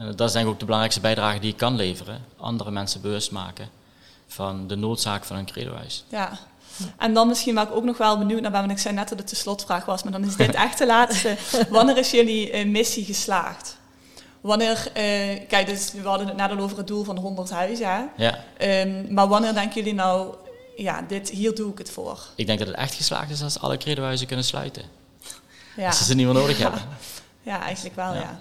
en 0.01 0.17
dat 0.17 0.29
is 0.29 0.33
denk 0.33 0.47
ik 0.47 0.53
ook 0.53 0.59
de 0.59 0.65
belangrijkste 0.65 1.01
bijdrage 1.01 1.39
die 1.39 1.51
ik 1.51 1.57
kan 1.57 1.77
leveren. 1.77 2.25
Andere 2.37 2.71
mensen 2.71 3.01
bewust 3.01 3.31
maken 3.31 3.69
van 4.27 4.67
de 4.67 4.77
noodzaak 4.77 5.25
van 5.25 5.37
een 5.37 5.47
credohuis. 5.47 6.05
Ja. 6.09 6.39
En 6.97 7.15
dan 7.15 7.29
misschien 7.29 7.55
waar 7.55 7.67
ik 7.67 7.75
ook 7.75 7.85
nog 7.85 7.97
wel 7.97 8.19
benieuwd 8.19 8.41
naar 8.41 8.51
ben, 8.51 8.61
want 8.61 8.73
ik 8.73 8.79
zei 8.79 8.95
net 8.95 9.09
dat 9.09 9.19
het 9.19 9.29
de 9.29 9.37
slotvraag 9.37 9.85
was, 9.85 10.03
maar 10.03 10.13
dan 10.13 10.25
is 10.25 10.37
dit 10.37 10.55
echt 10.55 10.79
de 10.79 10.87
laatste. 10.87 11.37
Wanneer 11.71 11.97
is 11.97 12.11
jullie 12.11 12.53
uh, 12.53 12.71
missie 12.71 13.05
geslaagd? 13.05 13.77
Wanneer, 14.41 14.77
uh, 14.87 14.93
kijk, 15.49 15.67
dus 15.67 15.93
we 15.93 16.09
hadden 16.09 16.27
het 16.27 16.37
net 16.37 16.51
al 16.51 16.59
over 16.59 16.77
het 16.77 16.87
doel 16.87 17.05
van 17.05 17.17
100 17.17 17.51
huizen. 17.51 18.11
Ja. 18.17 18.39
Um, 18.61 19.07
maar 19.15 19.29
wanneer 19.29 19.55
denken 19.55 19.75
jullie 19.75 19.95
nou, 19.95 20.35
ja, 20.77 21.03
dit, 21.03 21.31
hier 21.31 21.55
doe 21.55 21.73
ik 21.73 21.79
het 21.79 21.91
voor? 21.91 22.21
Ik 22.35 22.47
denk 22.47 22.59
dat 22.59 22.69
het 22.69 22.77
echt 22.77 22.95
geslaagd 22.95 23.31
is 23.31 23.43
als 23.43 23.61
alle 23.61 23.77
credohuizen 23.77 24.27
kunnen 24.27 24.45
sluiten. 24.45 24.83
Ja. 25.77 25.87
Als 25.87 25.99
ze 25.99 26.05
ze 26.05 26.15
niet 26.15 26.27
meer 26.27 26.35
nodig 26.35 26.59
hebben. 26.63 26.83
Ja, 27.43 27.61
eigenlijk 27.61 27.97
wel, 27.97 28.15
ja. 28.15 28.21
ja 28.21 28.41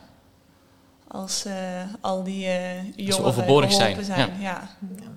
als 1.12 1.46
uh, 1.46 1.54
al 2.02 2.24
die 2.24 2.46
uh, 2.46 2.96
jongeren 2.96 3.26
overbodig 3.26 3.72
zijn. 3.72 4.04
zijn. 4.04 4.20
Ja. 4.40 4.70
ja. 5.00 5.10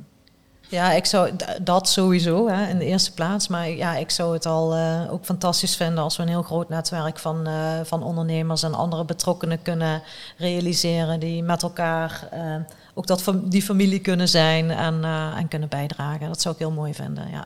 Ja, 0.73 0.93
ik 0.93 1.07
zou 1.07 1.31
dat 1.63 1.89
sowieso 1.89 2.49
hè, 2.49 2.69
in 2.69 2.79
de 2.79 2.85
eerste 2.85 3.13
plaats. 3.13 3.49
Maar 3.49 3.69
ja, 3.69 3.95
ik 3.95 4.11
zou 4.11 4.33
het 4.33 4.47
al 4.47 4.77
uh, 4.77 5.13
ook 5.13 5.25
fantastisch 5.25 5.77
vinden 5.77 6.05
als 6.05 6.17
we 6.17 6.23
een 6.23 6.29
heel 6.29 6.43
groot 6.43 6.69
netwerk 6.69 7.19
van, 7.19 7.49
uh, 7.49 7.81
van 7.85 8.03
ondernemers 8.03 8.63
en 8.63 8.75
andere 8.75 9.05
betrokkenen 9.05 9.63
kunnen 9.63 10.03
realiseren. 10.37 11.21
Die 11.21 11.43
met 11.43 11.63
elkaar 11.63 12.29
uh, 12.35 12.57
ook 12.95 13.07
dat 13.07 13.33
die 13.45 13.63
familie 13.63 14.01
kunnen 14.01 14.29
zijn 14.29 14.71
en, 14.71 15.05
en 15.37 15.49
kunnen 15.49 15.69
bijdragen. 15.69 16.29
Dat 16.29 16.41
zou 16.41 16.55
ik 16.55 16.61
heel 16.61 16.71
mooi 16.71 16.95
vinden. 16.95 17.31
Ja. 17.31 17.45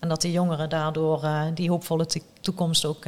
En 0.00 0.08
dat 0.08 0.20
die 0.20 0.32
jongeren 0.32 0.68
daardoor 0.68 1.28
die 1.54 1.70
hoopvolle 1.70 2.06
toekomst 2.40 2.84
ook 2.84 3.04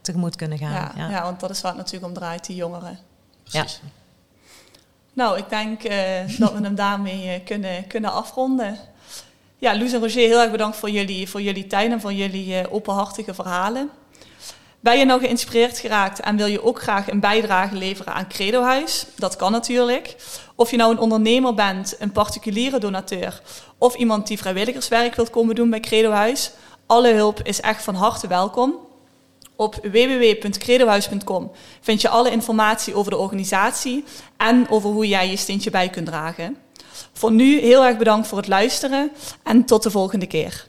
tegemoet 0.00 0.36
kunnen 0.36 0.58
gaan. 0.58 0.72
Ja, 0.72 0.92
ja. 0.96 1.10
ja, 1.10 1.22
want 1.22 1.40
dat 1.40 1.50
is 1.50 1.60
waar 1.60 1.72
het 1.72 1.80
natuurlijk 1.80 2.06
om 2.06 2.18
draait, 2.18 2.46
die 2.46 2.56
jongeren. 2.56 2.98
Precies. 3.42 3.80
Ja. 3.82 3.88
Nou, 5.12 5.38
ik 5.38 5.48
denk 5.48 5.84
uh, 5.84 5.92
dat 6.38 6.52
we 6.52 6.62
hem 6.62 6.74
daarmee 6.74 7.24
uh, 7.24 7.44
kunnen, 7.44 7.86
kunnen 7.86 8.12
afronden. 8.12 8.78
Ja, 9.58 9.78
Loes 9.78 9.92
en 9.92 10.00
Roger, 10.00 10.26
heel 10.28 10.40
erg 10.40 10.50
bedankt 10.50 10.76
voor 10.76 10.90
jullie, 10.90 11.28
voor 11.28 11.42
jullie 11.42 11.66
tijd 11.66 11.90
en 11.90 12.00
voor 12.00 12.12
jullie 12.12 12.60
uh, 12.60 12.60
openhartige 12.70 13.34
verhalen. 13.34 13.90
Ben 14.80 14.98
je 14.98 15.04
nou 15.04 15.20
geïnspireerd 15.20 15.78
geraakt 15.78 16.20
en 16.20 16.36
wil 16.36 16.46
je 16.46 16.64
ook 16.64 16.82
graag 16.82 17.10
een 17.10 17.20
bijdrage 17.20 17.74
leveren 17.74 18.14
aan 18.14 18.28
Credo 18.28 18.62
Huis? 18.62 19.06
Dat 19.16 19.36
kan 19.36 19.52
natuurlijk. 19.52 20.16
Of 20.54 20.70
je 20.70 20.76
nou 20.76 20.92
een 20.92 20.98
ondernemer 20.98 21.54
bent, 21.54 21.96
een 21.98 22.12
particuliere 22.12 22.78
donateur 22.78 23.42
of 23.78 23.94
iemand 23.94 24.26
die 24.26 24.38
vrijwilligerswerk 24.38 25.14
wilt 25.14 25.30
komen 25.30 25.54
doen 25.54 25.70
bij 25.70 25.80
Credo 25.80 26.10
Huis, 26.10 26.50
alle 26.86 27.12
hulp 27.12 27.40
is 27.42 27.60
echt 27.60 27.82
van 27.82 27.94
harte 27.94 28.26
welkom. 28.26 28.74
Op 29.62 29.74
www.credohuis.com 29.82 31.50
vind 31.80 32.00
je 32.00 32.08
alle 32.08 32.30
informatie 32.30 32.94
over 32.94 33.10
de 33.10 33.16
organisatie 33.16 34.04
en 34.36 34.66
over 34.68 34.90
hoe 34.90 35.08
jij 35.08 35.30
je 35.30 35.36
steentje 35.36 35.70
bij 35.70 35.88
kunt 35.88 36.06
dragen. 36.06 36.56
Voor 37.12 37.32
nu 37.32 37.60
heel 37.60 37.84
erg 37.84 37.96
bedankt 37.96 38.26
voor 38.26 38.38
het 38.38 38.48
luisteren 38.48 39.12
en 39.42 39.64
tot 39.64 39.82
de 39.82 39.90
volgende 39.90 40.26
keer. 40.26 40.66